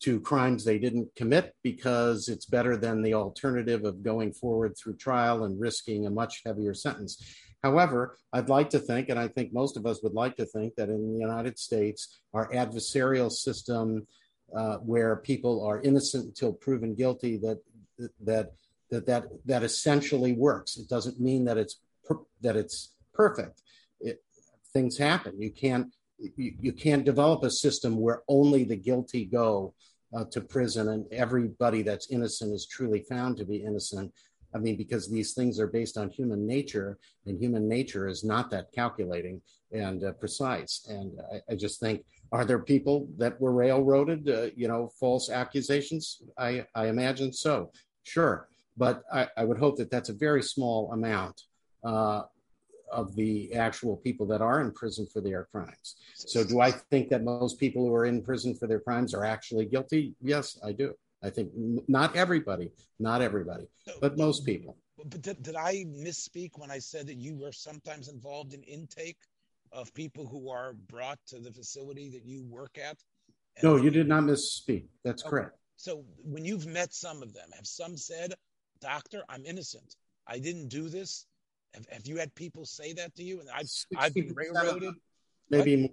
[0.01, 4.95] to crimes they didn't commit because it's better than the alternative of going forward through
[4.95, 7.35] trial and risking a much heavier sentence.
[7.63, 10.75] However, I'd like to think, and I think most of us would like to think,
[10.75, 14.07] that in the United States, our adversarial system,
[14.55, 17.59] uh, where people are innocent until proven guilty, that
[18.23, 18.53] that
[18.89, 20.77] that that that essentially works.
[20.77, 23.61] It doesn't mean that it's per- that it's perfect.
[23.99, 24.23] It,
[24.73, 25.41] things happen.
[25.41, 25.93] You can't
[26.35, 29.73] you, you can't develop a system where only the guilty go
[30.15, 34.11] uh, to prison and everybody that's innocent is truly found to be innocent.
[34.53, 36.97] I mean, because these things are based on human nature,
[37.27, 39.41] and human nature is not that calculating
[39.71, 40.87] and uh, precise.
[40.89, 44.27] And I, I, just think, are there people that were railroaded?
[44.27, 46.23] Uh, you know, false accusations?
[46.35, 47.71] I, I imagine so.
[48.01, 51.43] Sure, but I, I, would hope that that's a very small amount
[51.83, 52.23] uh,
[52.91, 55.95] of the actual people that are in prison for their crimes.
[56.15, 59.25] So, do I think that most people who are in prison for their crimes are
[59.25, 60.15] actually guilty?
[60.21, 60.93] Yes, I do.
[61.23, 61.51] I think
[61.87, 63.67] not everybody, not everybody,
[63.99, 64.77] but most people.
[64.97, 69.17] But did, did I misspeak when I said that you were sometimes involved in intake
[69.71, 72.97] of people who are brought to the facility that you work at?
[73.63, 74.85] no, you did not misspeak.
[75.03, 75.29] That's okay.
[75.29, 75.57] correct.
[75.75, 78.33] So, when you've met some of them, have some said,
[78.81, 79.95] Doctor, I'm innocent.
[80.27, 81.25] I didn't do this.
[81.73, 83.39] Have, have you had people say that to you?
[83.39, 84.93] And I've, I've been railroaded.
[85.49, 85.89] Maybe more.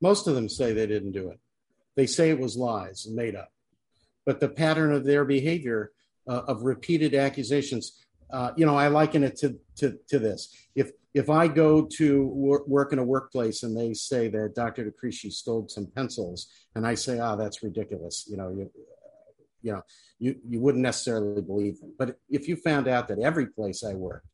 [0.00, 1.40] most of them say they didn't do it.
[1.96, 3.50] They say it was lies and made up.
[4.24, 5.92] But the pattern of their behavior
[6.28, 7.92] uh, of repeated accusations,
[8.30, 10.52] uh, you know, I liken it to, to, to this.
[10.74, 14.84] If if I go to wor- work in a workplace and they say that Dr.
[14.84, 18.70] DeCrisci stole some pencils, and I say, "Ah, oh, that's ridiculous," you know, you,
[19.62, 19.82] you know,
[20.18, 21.94] you you wouldn't necessarily believe them.
[21.98, 24.26] But if you found out that every place I worked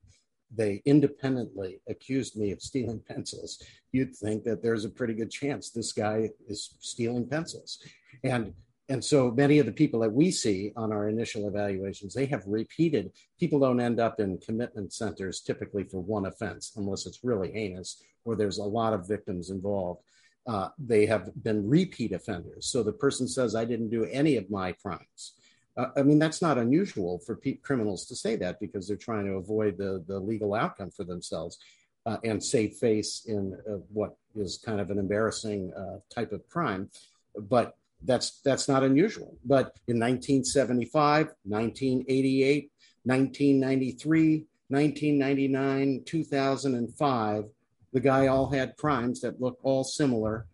[0.54, 5.70] they independently accused me of stealing pencils, you'd think that there's a pretty good chance
[5.70, 7.78] this guy is stealing pencils.
[8.24, 8.54] And
[8.88, 12.42] and so many of the people that we see on our initial evaluations, they have
[12.46, 13.12] repeated.
[13.38, 18.02] People don't end up in commitment centers typically for one offense, unless it's really heinous
[18.24, 20.02] or there's a lot of victims involved.
[20.46, 22.66] Uh, they have been repeat offenders.
[22.66, 25.34] So the person says, I didn't do any of my crimes.
[25.76, 29.26] Uh, I mean, that's not unusual for pe- criminals to say that because they're trying
[29.26, 31.58] to avoid the, the legal outcome for themselves
[32.04, 36.46] uh, and save face in uh, what is kind of an embarrassing uh, type of
[36.48, 36.90] crime.
[37.36, 39.36] But that's that's not unusual.
[39.44, 42.70] But in 1975, 1988,
[43.04, 47.44] 1993, 1999, 2005,
[47.92, 50.46] the guy all had crimes that look all similar,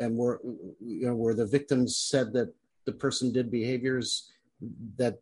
[0.00, 0.40] and were
[0.80, 2.52] you know where the victims said that
[2.84, 4.30] the person did behaviors
[4.96, 5.18] that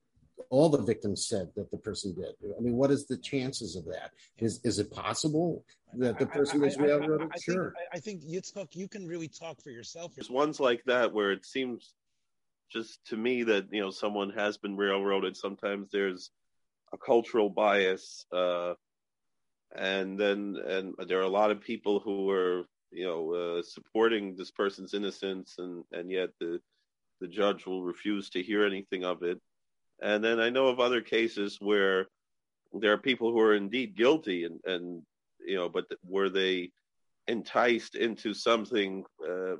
[0.50, 2.34] all the victims said that the person did.
[2.56, 4.10] I mean, what is the chances of that?
[4.38, 5.64] Is is it possible
[5.94, 7.22] that the person was railroaded?
[7.22, 7.74] I, I, I, sure.
[7.92, 10.14] I think Yitzchak, you can really talk for yourself.
[10.14, 11.94] There's ones like that where it seems
[12.72, 15.36] just to me that you know someone has been railroaded.
[15.36, 16.30] Sometimes there's
[16.92, 18.74] a cultural bias, uh,
[19.74, 24.36] and then and there are a lot of people who are you know uh, supporting
[24.36, 26.60] this person's innocence, and and yet the
[27.22, 29.40] the judge will refuse to hear anything of it.
[30.02, 32.08] And then I know of other cases where
[32.72, 35.02] there are people who are indeed guilty and, and
[35.46, 36.72] you know, but were they
[37.28, 39.54] enticed into something uh,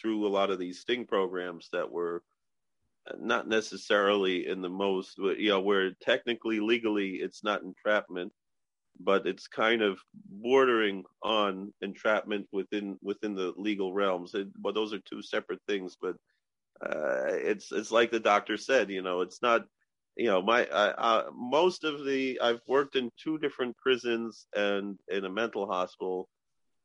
[0.00, 2.22] through a lot of these sting programs that were
[3.18, 8.32] not necessarily in the most, you know, where technically, legally, it's not entrapment,
[9.00, 9.98] but it's kind of
[10.30, 14.34] bordering on entrapment within within the legal realms.
[14.34, 15.96] It, but those are two separate things.
[16.00, 16.16] But
[16.84, 19.64] uh, it's it's like the doctor said, you know, it's not,
[20.16, 20.66] you know, my
[21.34, 26.28] most of the I've worked in two different prisons and in a mental hospital,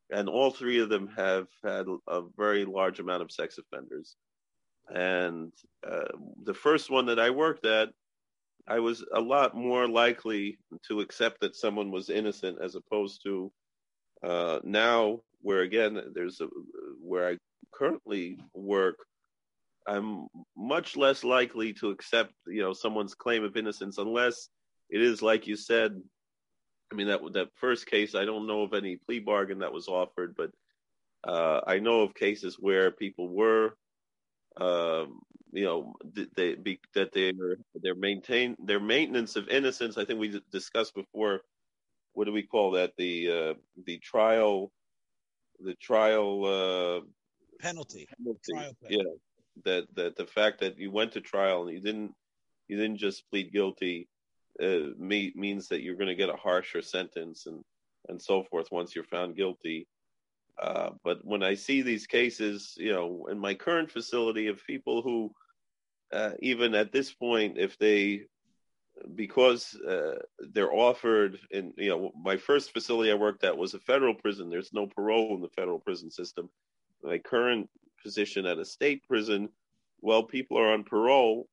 [0.09, 4.15] and all three of them have had a very large amount of sex offenders.
[4.89, 5.51] And
[5.87, 6.11] uh,
[6.43, 7.89] the first one that I worked at,
[8.67, 13.51] I was a lot more likely to accept that someone was innocent as opposed to
[14.23, 16.47] uh, now, where again, there's a,
[17.01, 17.37] where I
[17.73, 18.97] currently work
[19.87, 24.49] I'm much less likely to accept, you know, someone's claim of innocence unless
[24.89, 26.01] it is like you said.
[26.91, 29.87] I mean, that that first case, I don't know of any plea bargain that was
[29.87, 30.51] offered, but
[31.27, 33.75] uh, I know of cases where people were,
[34.59, 35.21] um,
[35.51, 35.93] you know,
[36.35, 37.33] they be, that they
[37.81, 39.97] their maintain their maintenance of innocence.
[39.97, 41.41] I think we discussed before.
[42.13, 42.93] What do we call that?
[42.95, 43.53] The uh,
[43.85, 44.71] the trial,
[45.59, 47.01] the trial uh,
[47.59, 48.07] penalty.
[48.17, 48.53] penalty.
[48.53, 48.97] Trial penalty.
[48.97, 49.13] Yeah
[49.65, 52.13] that that the fact that you went to trial and you didn't
[52.67, 54.07] you didn't just plead guilty
[54.61, 57.63] uh, me, means that you're going to get a harsher sentence and
[58.09, 59.87] and so forth once you're found guilty.
[60.61, 65.01] Uh, but when I see these cases, you know, in my current facility of people
[65.01, 65.31] who,
[66.11, 68.23] uh, even at this point, if they,
[69.15, 70.19] because uh,
[70.51, 74.49] they're offered, in you know, my first facility I worked at was a federal prison.
[74.49, 76.49] There's no parole in the federal prison system.
[77.01, 77.69] My current
[78.03, 79.49] position at a state prison,
[80.01, 81.47] well, people are on parole.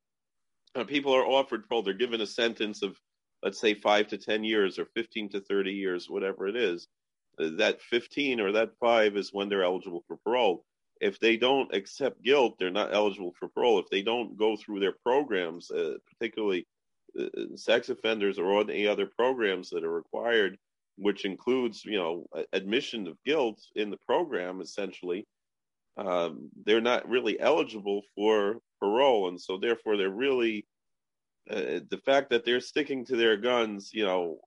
[0.75, 1.83] Uh, people are offered parole.
[1.83, 2.97] They're given a sentence of,
[3.43, 6.89] let's say, five to 10 years or 15 to 30 years, whatever it is.
[7.39, 10.65] Uh, that 15 or that five is when they're eligible for parole.
[11.01, 13.79] If they don't accept guilt, they're not eligible for parole.
[13.79, 16.67] If they don't go through their programs, uh, particularly
[17.19, 20.59] uh, sex offenders or any other programs that are required,
[20.97, 25.27] which includes, you know, admission of guilt in the program, essentially,
[25.97, 30.67] um, they're not really eligible for parole, and so therefore they're really
[31.51, 34.39] uh, the fact that they're sticking to their guns, you know,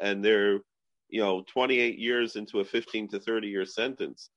[0.00, 0.60] and they're
[1.08, 4.30] you know 28 years into a 15 to 30 year sentence,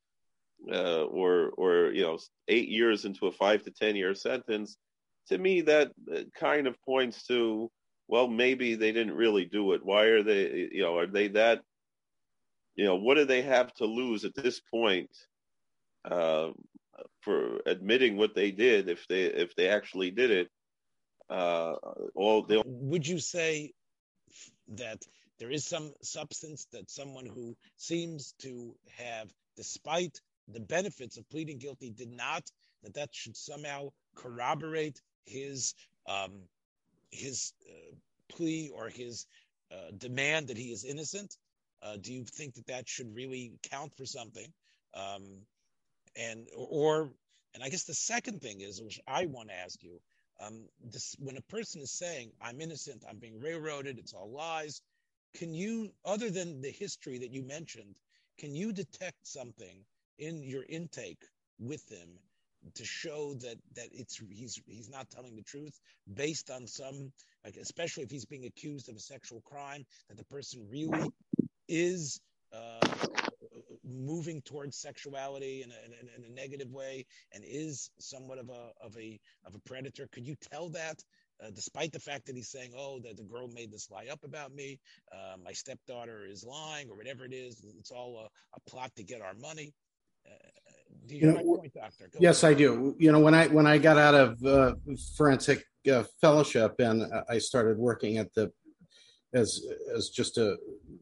[0.72, 4.78] uh, or or you know eight years into a five to 10 year sentence.
[5.30, 5.92] To me, that
[6.36, 7.72] kind of points to
[8.08, 9.84] well, maybe they didn't really do it.
[9.84, 10.70] Why are they?
[10.72, 11.62] You know, are they that?
[12.76, 15.10] You know, what do they have to lose at this point?
[16.06, 16.50] Uh,
[17.22, 20.50] for admitting what they did if they if they actually did it.
[21.30, 21.76] Uh,
[22.16, 23.72] all they would you say
[24.68, 25.02] that
[25.40, 31.58] there is some substance that someone who seems to have, despite the benefits of pleading
[31.58, 32.44] guilty, did not
[32.84, 35.74] that that should somehow corroborate his
[36.08, 36.42] um,
[37.12, 37.96] his uh,
[38.30, 39.26] plea or his
[39.72, 41.38] uh, demand that he is innocent?
[41.82, 44.52] Uh, do you think that that should really count for something?
[44.94, 45.42] Um,
[46.16, 47.12] and or
[47.54, 50.00] and I guess the second thing is, which I want to ask you,
[50.40, 54.82] um, this when a person is saying I'm innocent, I'm being railroaded, it's all lies.
[55.36, 57.96] Can you, other than the history that you mentioned,
[58.38, 59.84] can you detect something
[60.20, 61.24] in your intake
[61.60, 62.10] with them
[62.76, 65.80] to show that that it's he's he's not telling the truth
[66.14, 67.12] based on some
[67.44, 71.12] like especially if he's being accused of a sexual crime that the person really
[71.68, 72.22] is
[72.54, 72.88] uh,
[73.86, 78.50] moving towards sexuality in a, in, a, in a, negative way and is somewhat of
[78.50, 81.04] a of a of a predator could you tell that
[81.44, 84.24] uh, despite the fact that he's saying oh that the girl made this lie up
[84.24, 84.80] about me
[85.12, 89.04] uh, my stepdaughter is lying or whatever it is it's all a, a plot to
[89.04, 89.74] get our money
[90.26, 90.50] uh,
[91.08, 92.10] you, you know, point, doctor?
[92.12, 92.56] Go yes, ahead.
[92.56, 92.96] I do.
[92.98, 94.76] You know, when I when I got out of uh,
[95.18, 98.52] forensic uh, fellowship and I started working at the
[99.34, 99.62] as
[99.96, 100.58] as just a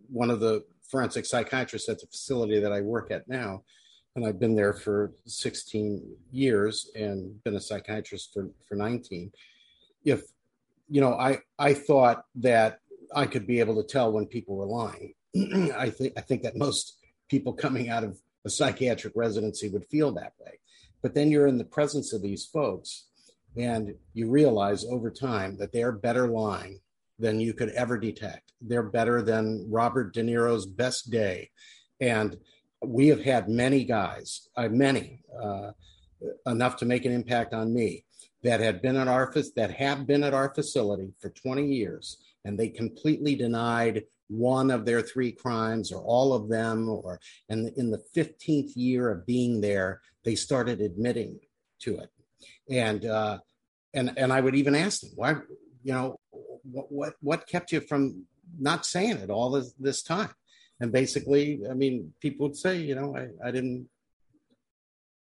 [0.10, 3.64] one of the forensic psychiatrist at the facility that I work at now.
[4.16, 9.32] And I've been there for 16 years and been a psychiatrist for, for 19.
[10.04, 10.24] If,
[10.90, 12.80] you know, I, I thought that
[13.16, 15.14] I could be able to tell when people were lying.
[15.76, 16.98] I think, I think that most
[17.30, 20.60] people coming out of a psychiatric residency would feel that way.
[21.02, 23.06] But then you're in the presence of these folks
[23.56, 26.82] and you realize over time that they're better lying
[27.22, 28.52] than you could ever detect.
[28.62, 31.52] They're better than Robert De Niro's best day.
[32.00, 32.38] And
[32.84, 35.72] we have had many guys, uh, many, uh,
[36.46, 38.06] enough to make an impact on me
[38.44, 42.58] that had been at our that have been at our facility for 20 years and
[42.58, 47.20] they completely denied one of their three crimes or all of them or
[47.50, 51.40] and in the 15th year of being there they started admitting
[51.80, 52.10] to it
[52.70, 53.38] and uh
[53.94, 55.36] and and i would even ask them why
[55.84, 56.20] you know
[56.64, 58.26] what, what, what kept you from
[58.60, 60.32] not saying it all this, this time?
[60.80, 63.88] And basically, I mean, people would say, you know, I, I didn't,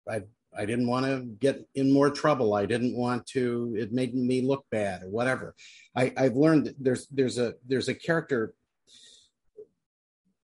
[0.10, 0.22] I,
[0.58, 2.56] I didn't want to get in more trouble.
[2.56, 5.56] I didn't want to, it made me look bad or whatever.
[5.96, 8.54] I, I've learned that there's, there's a, there's a character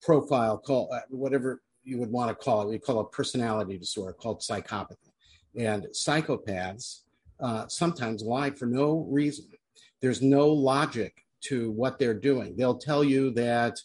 [0.01, 2.69] profile called uh, whatever you would want to call it.
[2.69, 4.95] We call it personality disorder called psychopathy.
[5.57, 7.01] And psychopaths
[7.39, 9.47] uh, sometimes lie for no reason.
[10.01, 12.55] There's no logic to what they're doing.
[12.55, 13.79] They'll tell you that,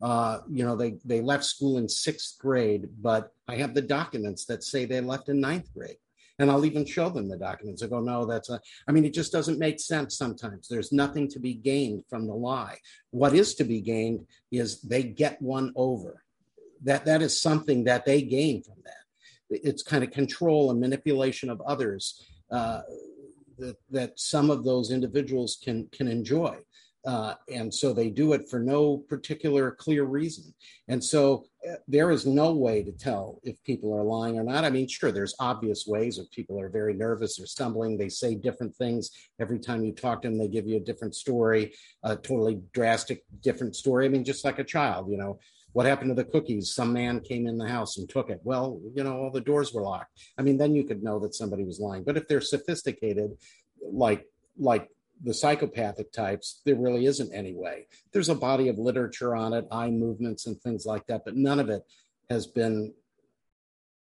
[0.00, 4.44] uh, you know, they, they left school in sixth grade, but I have the documents
[4.46, 5.96] that say they left in ninth grade.
[6.40, 7.82] And I'll even show them the documents.
[7.82, 10.66] I go, no, that's a, I mean, it just doesn't make sense sometimes.
[10.66, 12.78] There's nothing to be gained from the lie.
[13.10, 16.24] What is to be gained is they get one over.
[16.82, 19.04] That, that is something that they gain from that.
[19.48, 22.26] It's kind of control and manipulation of others.
[22.50, 22.80] Uh,
[23.58, 26.58] that, that some of those individuals can can enjoy.
[27.06, 30.54] Uh, and so they do it for no particular clear reason.
[30.88, 34.64] And so uh, there is no way to tell if people are lying or not.
[34.64, 37.98] I mean, sure, there's obvious ways if people are very nervous or stumbling.
[37.98, 40.38] They say different things every time you talk to them.
[40.38, 41.74] They give you a different story,
[42.04, 44.06] a totally drastic different story.
[44.06, 45.38] I mean, just like a child, you know,
[45.74, 46.72] what happened to the cookies?
[46.72, 48.40] Some man came in the house and took it.
[48.44, 50.18] Well, you know, all the doors were locked.
[50.38, 52.04] I mean, then you could know that somebody was lying.
[52.04, 53.32] But if they're sophisticated,
[53.92, 54.24] like
[54.56, 54.88] like
[55.22, 57.86] the psychopathic types, there really isn't any way.
[58.12, 61.58] There's a body of literature on it, eye movements and things like that, but none
[61.58, 61.82] of it
[62.30, 62.92] has been,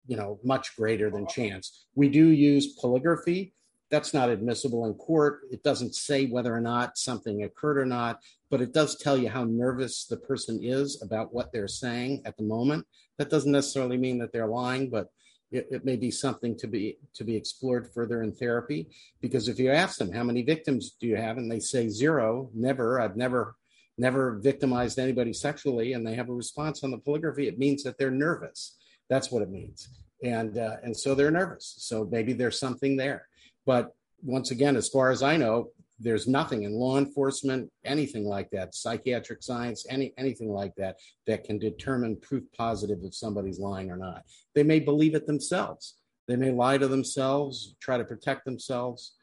[0.06, 1.86] you know, much greater than chance.
[1.96, 3.54] We do use polygraphy.
[3.90, 5.42] That's not admissible in court.
[5.52, 8.20] It doesn't say whether or not something occurred or not,
[8.54, 12.38] but it does tell you how nervous the person is about what they're saying at
[12.38, 12.86] the moment.
[13.18, 15.08] That doesn't necessarily mean that they're lying, but
[15.52, 18.90] it, it, may be something to be to be explored further in therapy.
[19.22, 21.40] Because if you ask them how many victims do you have?
[21.40, 23.56] and they say zero never i've never
[23.98, 27.98] never victimized anybody sexually and they have a response on the polygraphy it means that
[27.98, 28.78] they're nervous.
[29.10, 29.90] That's what it means.
[30.24, 31.74] And uh, and so they're nervous.
[31.80, 33.26] So maybe there's something there.
[33.66, 35.72] But once again as far as i know
[36.04, 41.44] there's nothing in law enforcement, anything like that, psychiatric science, any anything like that, that
[41.44, 44.24] can determine proof positive if somebody's lying or not.
[44.54, 45.96] They may believe it themselves.
[46.28, 49.14] They may lie to themselves, try to protect themselves.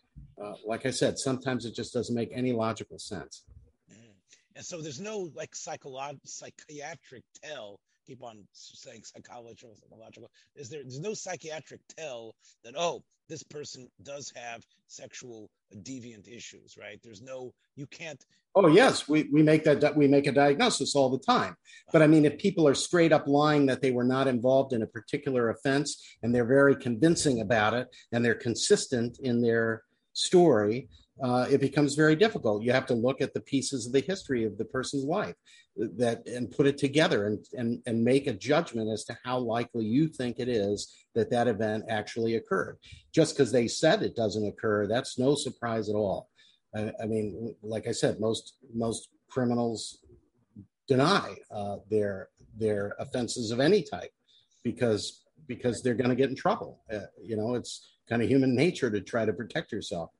[0.43, 3.45] Uh, like I said, sometimes it just doesn't make any logical sense.
[3.93, 4.15] Mm.
[4.57, 7.79] And so there's no like psychological psychiatric tell
[8.11, 10.31] keep on saying psychological, psychological.
[10.57, 10.83] Is there?
[10.83, 12.35] There's no psychiatric tell
[12.65, 15.49] that oh, this person does have sexual
[15.83, 16.99] deviant issues, right?
[17.05, 17.53] There's no.
[17.77, 18.23] You can't.
[18.57, 21.55] Oh yes, we we make that we make a diagnosis all the time.
[21.93, 24.83] But I mean, if people are straight up lying that they were not involved in
[24.83, 29.85] a particular offense and they're very convincing about it and they're consistent in their
[30.15, 30.89] story,
[31.23, 32.65] uh, it becomes very difficult.
[32.65, 35.37] You have to look at the pieces of the history of the person's life
[35.77, 39.85] that and put it together and, and, and make a judgment as to how likely
[39.85, 42.79] you think it is that that event actually occurred.
[43.13, 46.29] Just because they said it doesn't occur, that's no surprise at all.
[46.75, 49.99] I, I mean, like I said, most most criminals
[50.87, 54.13] deny uh, their their offenses of any type
[54.63, 56.83] because because they're going to get in trouble.
[56.93, 60.11] Uh, you know, it's kind of human nature to try to protect yourself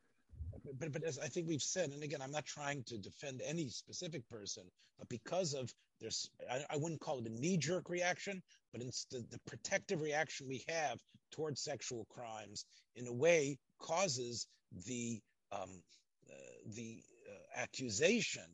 [0.79, 3.69] but but as I think we've said, and again, I'm not trying to defend any
[3.69, 4.65] specific person,
[4.99, 8.43] but because of there's, I, I wouldn't call it a knee-jerk reaction,
[8.73, 10.99] but it's the, the protective reaction we have
[11.31, 12.65] towards sexual crimes
[12.97, 14.47] in a way causes
[14.87, 15.21] the
[15.53, 15.83] um,
[16.31, 16.35] uh,
[16.75, 18.45] the uh, accusation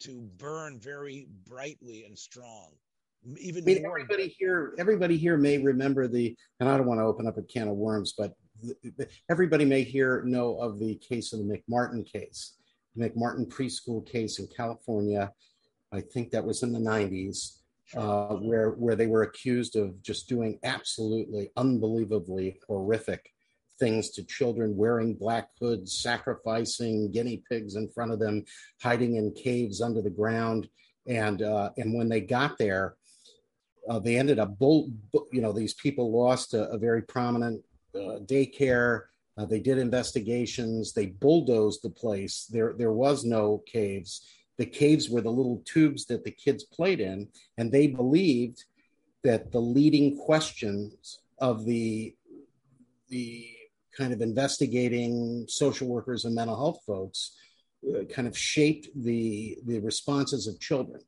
[0.00, 2.70] to burn very brightly and strong.
[3.38, 7.04] Even I mean, everybody here, everybody here may remember the, and I don't want to
[7.04, 8.32] open up a can of worms, but
[9.28, 12.54] everybody may hear know of the case of the McMartin case,
[12.94, 15.32] the McMartin preschool case in California.
[15.92, 17.58] I think that was in the 90s,
[17.96, 23.32] uh, where where they were accused of just doing absolutely unbelievably horrific
[23.78, 28.44] things to children, wearing black hoods, sacrificing guinea pigs in front of them,
[28.80, 30.68] hiding in caves under the ground,
[31.06, 32.94] and uh, and when they got there.
[33.88, 34.90] Uh, they ended up, bull,
[35.32, 39.02] you know, these people lost a, a very prominent daycare.
[39.36, 40.92] Uh, they did investigations.
[40.92, 42.46] They bulldozed the place.
[42.50, 44.22] There, there was no caves.
[44.58, 48.64] The caves were the little tubes that the kids played in, and they believed
[49.22, 52.14] that the leading questions of the
[53.08, 53.48] the
[53.96, 57.32] kind of investigating social workers and mental health folks
[57.88, 61.00] uh, kind of shaped the the responses of children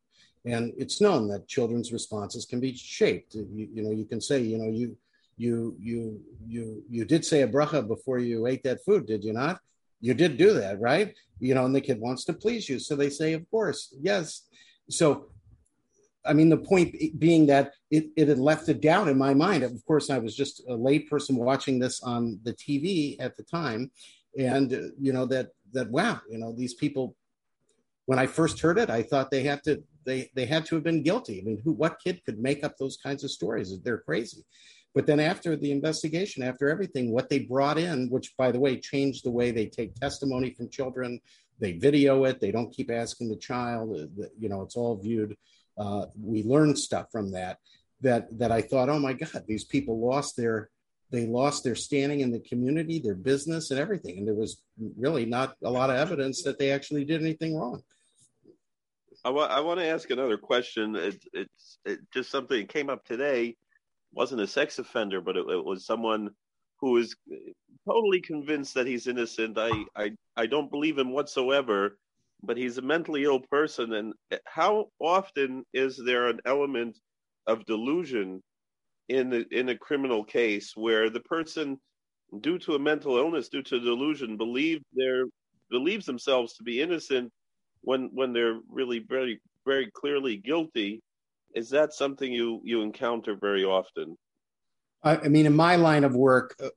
[0.45, 4.41] and it's known that children's responses can be shaped you, you know you can say
[4.41, 4.97] you know you
[5.37, 9.33] you you you you did say a bracha before you ate that food, did you
[9.33, 9.61] not?
[10.01, 11.14] You did do that, right?
[11.39, 14.43] You know, and the kid wants to please you, so they say, of course, yes.
[14.91, 15.26] So,
[16.26, 19.62] I mean, the point being that it, it had left a doubt in my mind.
[19.62, 23.91] Of course, I was just a layperson watching this on the TV at the time,
[24.39, 27.16] and uh, you know that that wow, you know, these people.
[28.07, 30.85] When I first heard it, I thought they had to they they had to have
[30.85, 31.41] been guilty.
[31.41, 33.80] I mean, who what kid could make up those kinds of stories?
[33.80, 34.45] They're crazy.
[34.95, 38.78] But then after the investigation, after everything, what they brought in, which by the way
[38.78, 41.20] changed the way they take testimony from children,
[41.59, 45.36] they video it, they don't keep asking the child, uh, you know, it's all viewed.
[45.78, 47.59] Uh, we learned stuff from that.
[48.03, 50.70] That that I thought, oh my God, these people lost their
[51.12, 54.18] they lost their standing in the community, their business, and everything.
[54.18, 54.62] And there was
[54.97, 57.82] really not a lot of evidence that they actually did anything wrong.
[59.24, 60.97] I, I want to ask another question.
[60.97, 63.57] It, it's it, just something that came up today
[64.13, 66.31] wasn't a sex offender, but it, it was someone
[66.81, 67.37] who is uh,
[67.89, 69.59] totally convinced that he's innocent.
[69.59, 71.99] I, I, I don't believe him whatsoever.
[72.43, 73.93] but he's a mentally ill person.
[73.95, 76.99] And uh, how often is there an element
[77.47, 78.43] of delusion
[79.09, 81.79] in the, in a criminal case where the person,
[82.41, 85.27] due to a mental illness, due to delusion, believe they're
[85.71, 87.33] believes themselves to be innocent
[87.83, 91.01] when when they're really very very clearly guilty?
[91.55, 94.17] Is that something you you encounter very often?
[95.03, 96.69] I, I mean, in my line of work, uh,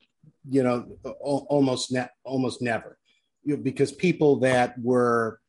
[0.49, 2.97] you know, almost ne- almost never,
[3.43, 5.39] you know, because people that were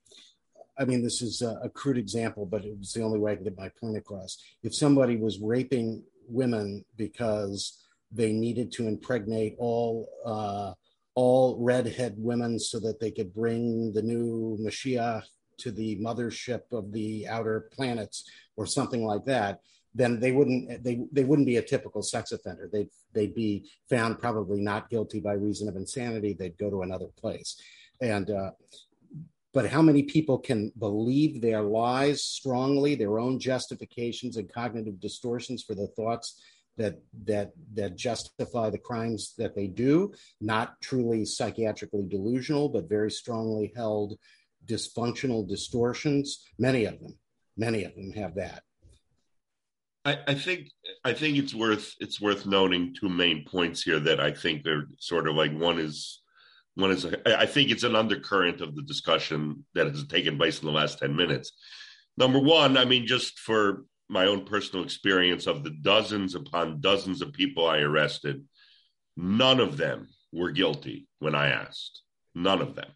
[0.79, 3.45] I mean, this is a, crude example, but it was the only way I could
[3.45, 4.37] get my point across.
[4.63, 10.73] If somebody was raping women because they needed to impregnate all uh,
[11.15, 15.23] all redhead women so that they could bring the new Mashiach
[15.59, 19.61] to the mothership of the outer planets or something like that,
[19.95, 22.69] then they wouldn't they they wouldn't be a typical sex offender.
[22.71, 26.35] They'd they'd be found probably not guilty by reason of insanity.
[26.35, 27.61] They'd go to another place,
[28.01, 28.51] and uh,
[29.55, 35.63] but how many people can believe their lies strongly, their own justifications and cognitive distortions
[35.63, 36.43] for the thoughts
[36.77, 43.11] that that that justify the crimes that they do, not truly psychiatrically delusional, but very
[43.11, 44.19] strongly held
[44.67, 46.45] dysfunctional distortions.
[46.59, 47.17] Many of them,
[47.57, 48.63] many of them have that.
[50.05, 50.71] I, I, think
[51.05, 54.89] I think it's worth it's worth noting two main points here that I think are
[55.01, 56.23] sort of like one is
[56.77, 60.67] one is I think it's an undercurrent of the discussion that has taken place in
[60.67, 61.53] the last 10 minutes.
[62.17, 67.21] Number one, I mean, just for my own personal experience of the dozens upon dozens
[67.21, 68.45] of people I arrested,
[69.17, 72.03] none of them were guilty when I asked.
[72.35, 72.91] None of them.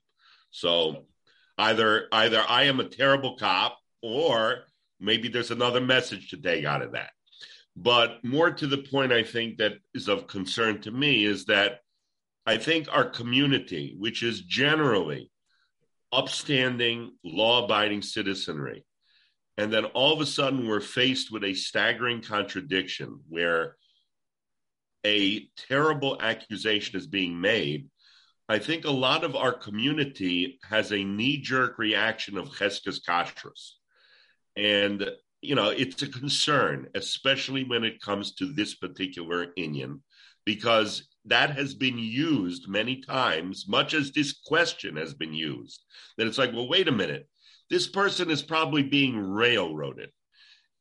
[0.50, 1.06] So
[1.58, 4.64] either either I am a terrible cop or
[4.98, 7.10] maybe there's another message to take out of that.
[7.76, 11.80] But more to the point, I think that is of concern to me is that
[12.46, 15.30] I think our community, which is generally
[16.12, 18.84] upstanding, law abiding citizenry,
[19.56, 23.76] and then all of a sudden we're faced with a staggering contradiction where
[25.04, 27.88] a terrible accusation is being made.
[28.48, 33.72] I think a lot of our community has a knee jerk reaction of chezkas kashrus.
[34.60, 40.02] And, you know, it's a concern, especially when it comes to this particular Indian,
[40.44, 45.82] because that has been used many times, much as this question has been used.
[46.18, 47.26] That it's like, well, wait a minute,
[47.70, 50.10] this person is probably being railroaded.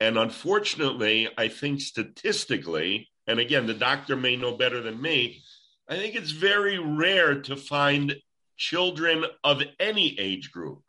[0.02, 5.42] And unfortunately, I think statistically, and again, the doctor may know better than me,
[5.88, 8.16] I think it's very rare to find
[8.58, 10.82] children of any age group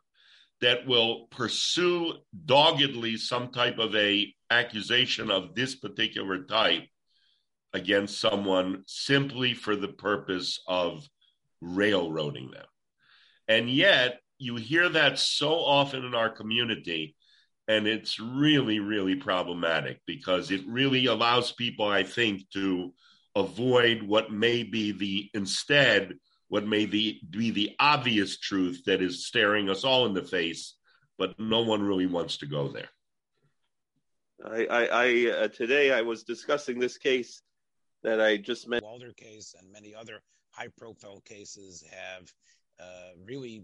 [0.61, 6.85] that will pursue doggedly some type of a accusation of this particular type
[7.73, 11.09] against someone simply for the purpose of
[11.61, 12.67] railroading them.
[13.49, 17.15] And yet, you hear that so often in our community,
[17.69, 22.93] and it's really, really problematic because it really allows people, I think, to
[23.37, 26.15] avoid what may be the instead
[26.51, 30.74] what may be, be the obvious truth that is staring us all in the face,
[31.16, 32.90] but no one really wants to go there.
[34.44, 37.42] I, I, I uh, today I was discussing this case
[38.03, 38.90] that I just mentioned.
[38.90, 40.20] Walder case and many other
[40.51, 42.24] high-profile cases have
[42.80, 43.62] uh, really.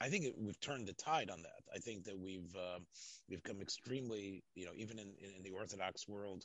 [0.00, 1.62] I think it, we've turned the tide on that.
[1.74, 2.80] I think that we've uh,
[3.28, 6.44] we've become extremely, you know, even in, in the Orthodox world,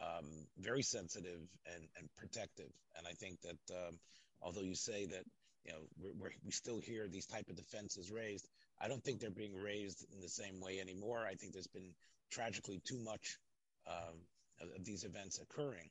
[0.00, 1.40] um, very sensitive
[1.74, 2.70] and, and protective.
[2.96, 3.98] And I think that um,
[4.42, 5.24] although you say that
[5.64, 8.48] you know we're, we're, we still hear these type of defenses raised,
[8.80, 11.26] I don't think they're being raised in the same way anymore.
[11.26, 11.94] I think there's been
[12.30, 13.38] tragically too much
[13.86, 14.16] um,
[14.60, 15.88] of these events occurring.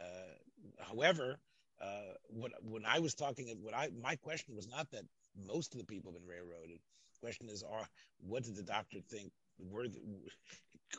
[0.00, 1.38] Uh, however,
[1.80, 5.04] uh, what, when I was talking, what I my question was not that
[5.46, 6.78] most of the people have been railroaded.
[7.14, 7.86] The question is, are
[8.20, 9.32] what did the doctor think?
[9.58, 10.00] Were the,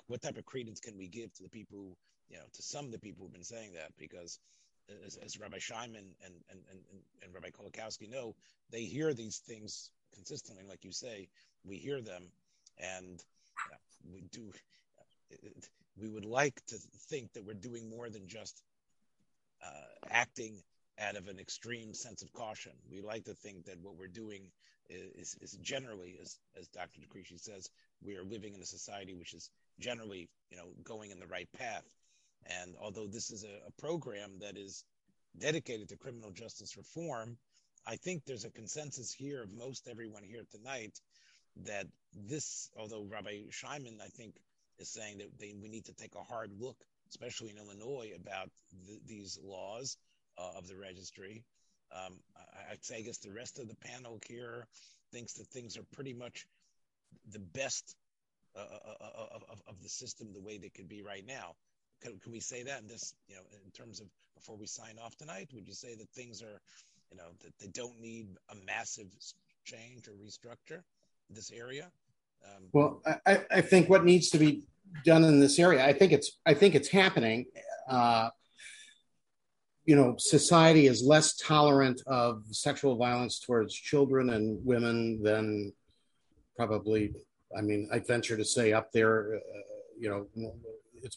[0.08, 1.96] what type of credence can we give to the people, who,
[2.30, 3.92] you know, to some of the people who've been saying that?
[3.98, 4.40] Because
[5.06, 6.80] as, as Rabbi Scheiman and, and, and,
[7.24, 8.36] and Rabbi Kolakowski know,
[8.72, 10.64] they hear these things consistently.
[10.68, 11.30] Like you say,
[11.66, 12.24] we hear them,
[12.78, 13.24] and
[14.12, 14.52] we do.
[16.00, 16.78] We would like to
[17.10, 18.62] think that we're doing more than just
[19.64, 20.62] uh, acting
[21.00, 22.72] out of an extreme sense of caution.
[22.92, 24.52] We like to think that what we're doing
[24.90, 27.02] is, is generally, as, as Dr.
[27.02, 27.70] De Crisce says,
[28.02, 29.50] we are living in a society which is
[29.80, 31.84] generally, you know, going in the right path.
[32.62, 34.84] And although this is a, a program that is
[35.38, 37.38] dedicated to criminal justice reform,
[37.86, 41.00] I think there's a consensus here of most everyone here tonight
[41.66, 44.36] that this, although Rabbi Scheiman, I think,
[44.80, 46.78] is saying that they, we need to take a hard look
[47.10, 48.50] especially in Illinois, about
[48.86, 49.98] th- these laws
[50.38, 51.44] uh, of the registry.
[51.92, 54.68] Um, I, would say, I guess the rest of the panel here
[55.12, 56.46] thinks that things are pretty much
[57.32, 57.96] the best
[58.56, 61.56] uh, uh, uh, of, of, of, the system the way they could be right now.
[62.02, 64.98] Can, can we say that in this, you know, in terms of before we sign
[65.04, 65.50] off tonight?
[65.54, 66.62] Would you say that things are,
[67.12, 69.08] you know, that they don't need a massive
[69.66, 70.82] change or restructure
[71.30, 71.92] this area?
[72.46, 74.64] Um, well, I, I think what needs to be
[75.04, 77.46] done in this area, I think it's, I think it's happening.
[77.90, 78.30] Uh,
[79.86, 85.74] you know, society is less tolerant of sexual violence towards children and women than
[86.56, 87.14] probably,
[87.58, 89.40] I mean, I venture to say up there, uh,
[89.98, 90.28] you know,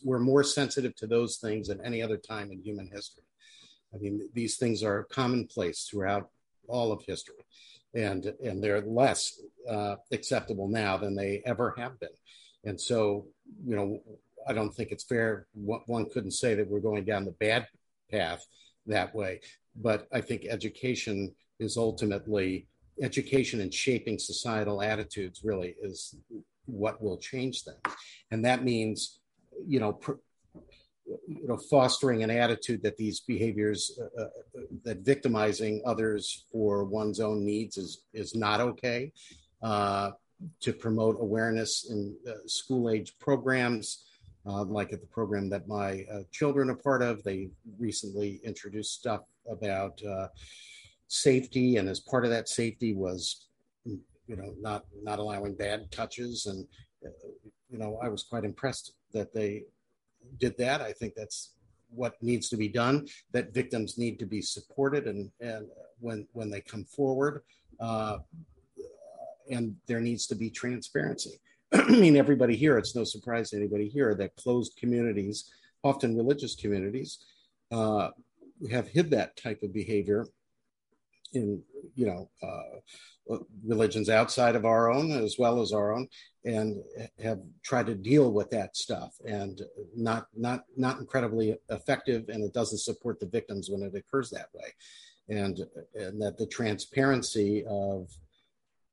[0.02, 3.24] we're more sensitive to those things than any other time in human history.
[3.94, 6.30] I mean, these things are commonplace throughout
[6.68, 7.44] all of history,
[7.94, 12.10] and and they're less uh, acceptable now than they ever have been.
[12.64, 13.26] And so,
[13.66, 14.00] you know,
[14.46, 15.46] I don't think it's fair.
[15.54, 17.66] One couldn't say that we're going down the bad
[18.10, 18.44] path
[18.86, 19.40] that way.
[19.76, 22.66] But I think education is ultimately
[23.02, 26.14] education and shaping societal attitudes really is
[26.66, 27.76] what will change them.
[28.30, 29.19] And that means,
[29.66, 30.20] you know, pr-
[31.26, 34.28] you know, fostering an attitude that these behaviors, uh, uh,
[34.84, 39.12] that victimizing others for one's own needs is is not okay.
[39.62, 40.12] Uh,
[40.58, 44.04] to promote awareness in uh, school age programs,
[44.46, 47.22] uh, like at the program that my children are part of.
[47.22, 49.20] They recently introduced stuff
[49.50, 50.00] about
[51.08, 53.48] safety, and as part of that safety was,
[53.84, 56.66] you know, not not allowing bad touches, and
[57.04, 57.10] uh,
[57.68, 59.64] you know, I was quite impressed that they
[60.38, 60.80] did that.
[60.80, 61.54] I think that's
[61.90, 63.06] what needs to be done.
[63.32, 65.68] That victims need to be supported, and and
[65.98, 67.42] when when they come forward.
[67.78, 68.18] Uh,
[69.50, 71.40] and there needs to be transparency
[71.72, 75.50] I mean, everybody here, it's no surprise to anybody here that closed communities,
[75.84, 77.18] often religious communities,
[77.70, 78.08] uh,
[78.70, 80.26] have hid that type of behavior
[81.32, 81.62] in,
[81.94, 86.08] you know, uh, religions outside of our own as well as our own,
[86.44, 86.82] and
[87.22, 89.62] have tried to deal with that stuff, and
[89.96, 94.48] not not not incredibly effective, and it doesn't support the victims when it occurs that
[94.52, 94.74] way,
[95.28, 95.60] and
[95.94, 98.08] and that the transparency of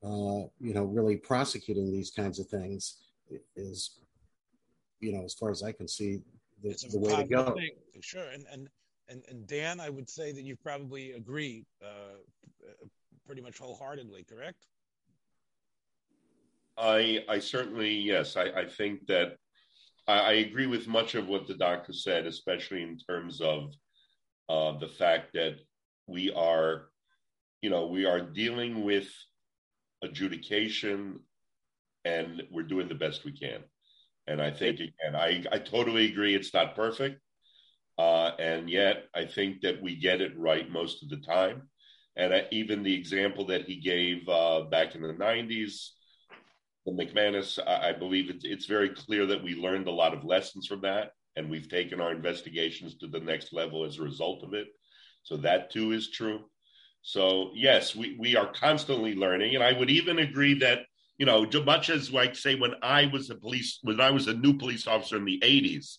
[0.04, 2.98] uh, you know, really prosecuting these kinds of things
[3.56, 4.00] is,
[5.00, 6.20] you know, as far as I can see,
[6.62, 7.52] the, the way to go.
[7.56, 8.70] Thing, sure, and and
[9.10, 12.18] and and Dan, I would say that you probably agree uh,
[13.26, 14.66] pretty much wholeheartedly, correct?
[16.78, 18.38] I I certainly yes.
[18.38, 19.38] I, I think that
[20.08, 23.74] I, I agree with much of what the doctor said, especially in terms of
[24.50, 25.58] uh, the fact that
[26.08, 26.90] we are,
[27.62, 29.10] you know, we are dealing with
[30.04, 31.20] adjudication,
[32.06, 33.64] and we're doing the best we can.
[34.28, 37.22] And I think again, I, I totally agree it's not perfect.
[37.98, 41.64] Uh, and yet I think that we get it right most of the time.
[42.16, 45.90] And I, even the example that he gave uh, back in the 90s,
[46.86, 50.24] the McManus, I, I believe it's, it's very clear that we learned a lot of
[50.24, 51.12] lessons from that.
[51.36, 54.68] And we've taken our investigations to the next level as a result of it.
[55.24, 56.46] So that too is true.
[57.02, 59.56] So yes, we, we are constantly learning.
[59.56, 60.80] And I would even agree that,
[61.18, 64.34] you know, much as like say when I was a police, when I was a
[64.34, 65.98] new police officer in the 80s,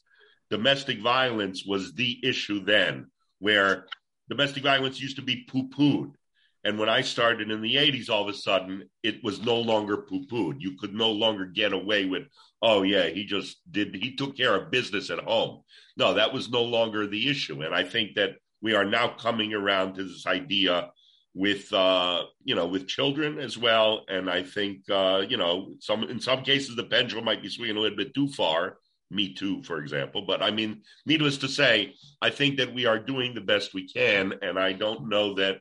[0.51, 3.87] domestic violence was the issue then, where
[4.29, 6.13] domestic violence used to be poo-pooed.
[6.65, 9.99] And when I started in the 80s, all of a sudden it was no longer
[9.99, 10.57] poo-pooed.
[10.59, 12.25] You could no longer get away with,
[12.61, 15.63] oh yeah, he just did he took care of business at home.
[15.97, 17.63] No, that was no longer the issue.
[17.63, 20.91] And I think that we are now coming around to this idea
[21.35, 24.05] with uh, you know with children as well.
[24.09, 27.77] And I think uh, you know some in some cases the pendulum might be swinging
[27.77, 28.79] a little bit too far.
[29.11, 30.23] Me too, for example.
[30.23, 33.89] But I mean, needless to say, I think that we are doing the best we
[33.89, 35.61] can, and I don't know that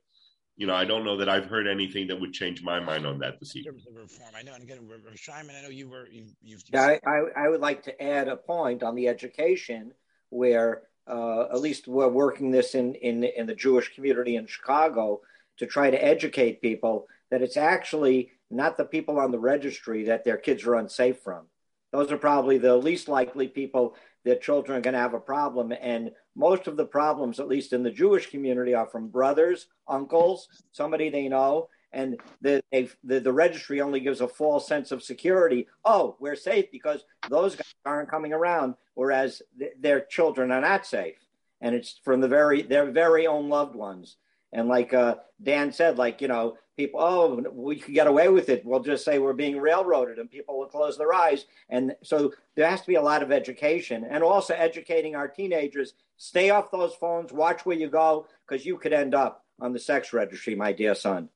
[0.58, 3.20] you know, I don't know that I've heard anything that would change my mind on
[3.20, 3.80] that this evening.
[3.88, 6.64] In reform, I know, and again, Shimon, I know you were, you, you've.
[6.74, 9.94] Yeah, I, I, would like to add a point on the education
[10.30, 15.22] where, uh, at least we're working this in, in, in the Jewish community in Chicago,
[15.58, 20.24] to try to educate people that it's actually not the people on the registry that
[20.24, 21.46] their kids are unsafe from.
[21.92, 23.96] Those are probably the least likely people
[24.26, 25.74] that children are going to have a problem.
[25.80, 30.50] And most of the problems, at least in the Jewish community, are from brothers, uncles,
[30.72, 31.70] somebody they know.
[31.94, 35.68] And the, the, the registry only gives a false sense of security.
[35.86, 40.86] Oh, we're safe because those guys aren't coming around, whereas th- their children are not
[40.86, 41.16] safe.
[41.62, 44.18] And it's from the very their very own loved ones.
[44.54, 48.50] And like uh, Dan said, like, you know, people, oh, we could get away with
[48.50, 48.64] it.
[48.66, 51.46] We'll just say we're being railroaded and people will close their eyes.
[51.70, 55.94] And so there has to be a lot of education and also educating our teenagers
[56.18, 59.80] stay off those phones, watch where you go, because you could end up on the
[59.80, 61.30] sex registry, my dear son.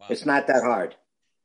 [0.00, 0.06] Wow.
[0.10, 0.96] It's not that hard.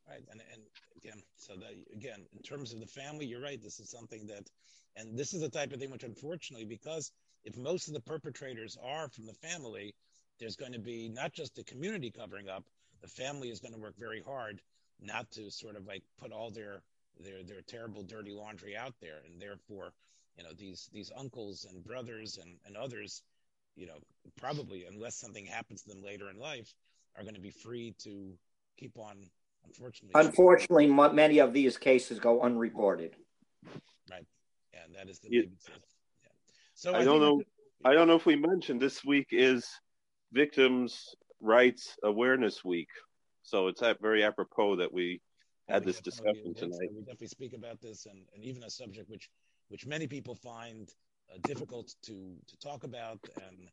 [0.08, 0.24] Right.
[0.32, 0.62] And, and
[0.96, 3.62] again, so that again, in terms of the family, you're right.
[3.62, 4.50] This is something that,
[4.96, 7.12] and this is the type of thing which, unfortunately, because
[7.44, 9.94] if most of the perpetrators are from the family,
[10.40, 12.64] there's going to be not just the community covering up.
[13.02, 14.62] The family is going to work very hard
[15.02, 16.82] not to sort of like put all their
[17.20, 19.94] their their terrible dirty laundry out there, and therefore,
[20.38, 23.24] you know, these these uncles and brothers and and others,
[23.76, 23.98] you know,
[24.40, 26.74] probably unless something happens to them later in life,
[27.16, 28.34] are going to be free to
[28.78, 29.18] keep on
[29.68, 33.16] Unfortunately, unfortunately, many of these cases go unreported.
[34.10, 34.26] Right,
[34.74, 35.42] and that is the yeah.
[35.42, 36.30] yeah.
[36.76, 37.42] So I, I don't know.
[37.84, 39.68] I don't know if we mentioned this week is
[40.36, 42.90] Victims' Rights Awareness Week,
[43.42, 45.22] so it's very apropos that we
[45.70, 46.90] had this discussion tonight.
[46.94, 49.30] We definitely speak about this, and, and even a subject which
[49.70, 50.90] which many people find
[51.34, 53.70] uh, difficult to to talk about, and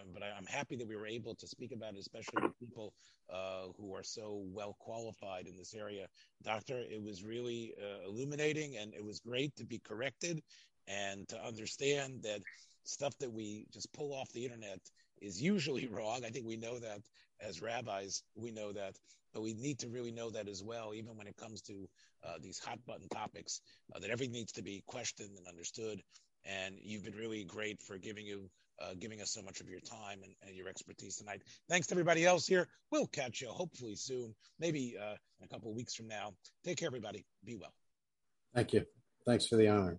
[0.00, 2.56] um, but I, am happy that we were able to speak about it, especially with
[2.60, 2.94] people
[3.28, 6.06] uh, who are so well qualified in this area.
[6.44, 10.40] Doctor, it was really uh, illuminating and it was great to be corrected
[10.86, 12.40] and to understand that
[12.84, 14.78] stuff that we just pull off the internet
[15.20, 16.24] is usually wrong.
[16.24, 17.00] I think we know that
[17.40, 18.96] as rabbis, we know that,
[19.32, 21.88] but we need to really know that as well, even when it comes to
[22.24, 23.60] uh, these hot button topics,
[23.94, 26.02] uh, that everything needs to be questioned and understood.
[26.44, 28.48] And you've been really great for giving you
[28.80, 31.42] uh, giving us so much of your time and, and, your expertise tonight.
[31.68, 32.68] Thanks to everybody else here.
[32.90, 36.34] We'll catch you hopefully soon, maybe uh, in a couple of weeks from now.
[36.62, 37.24] Take care, everybody.
[37.42, 37.72] Be well.
[38.54, 38.84] Thank you.
[39.24, 39.98] Thanks for the honor.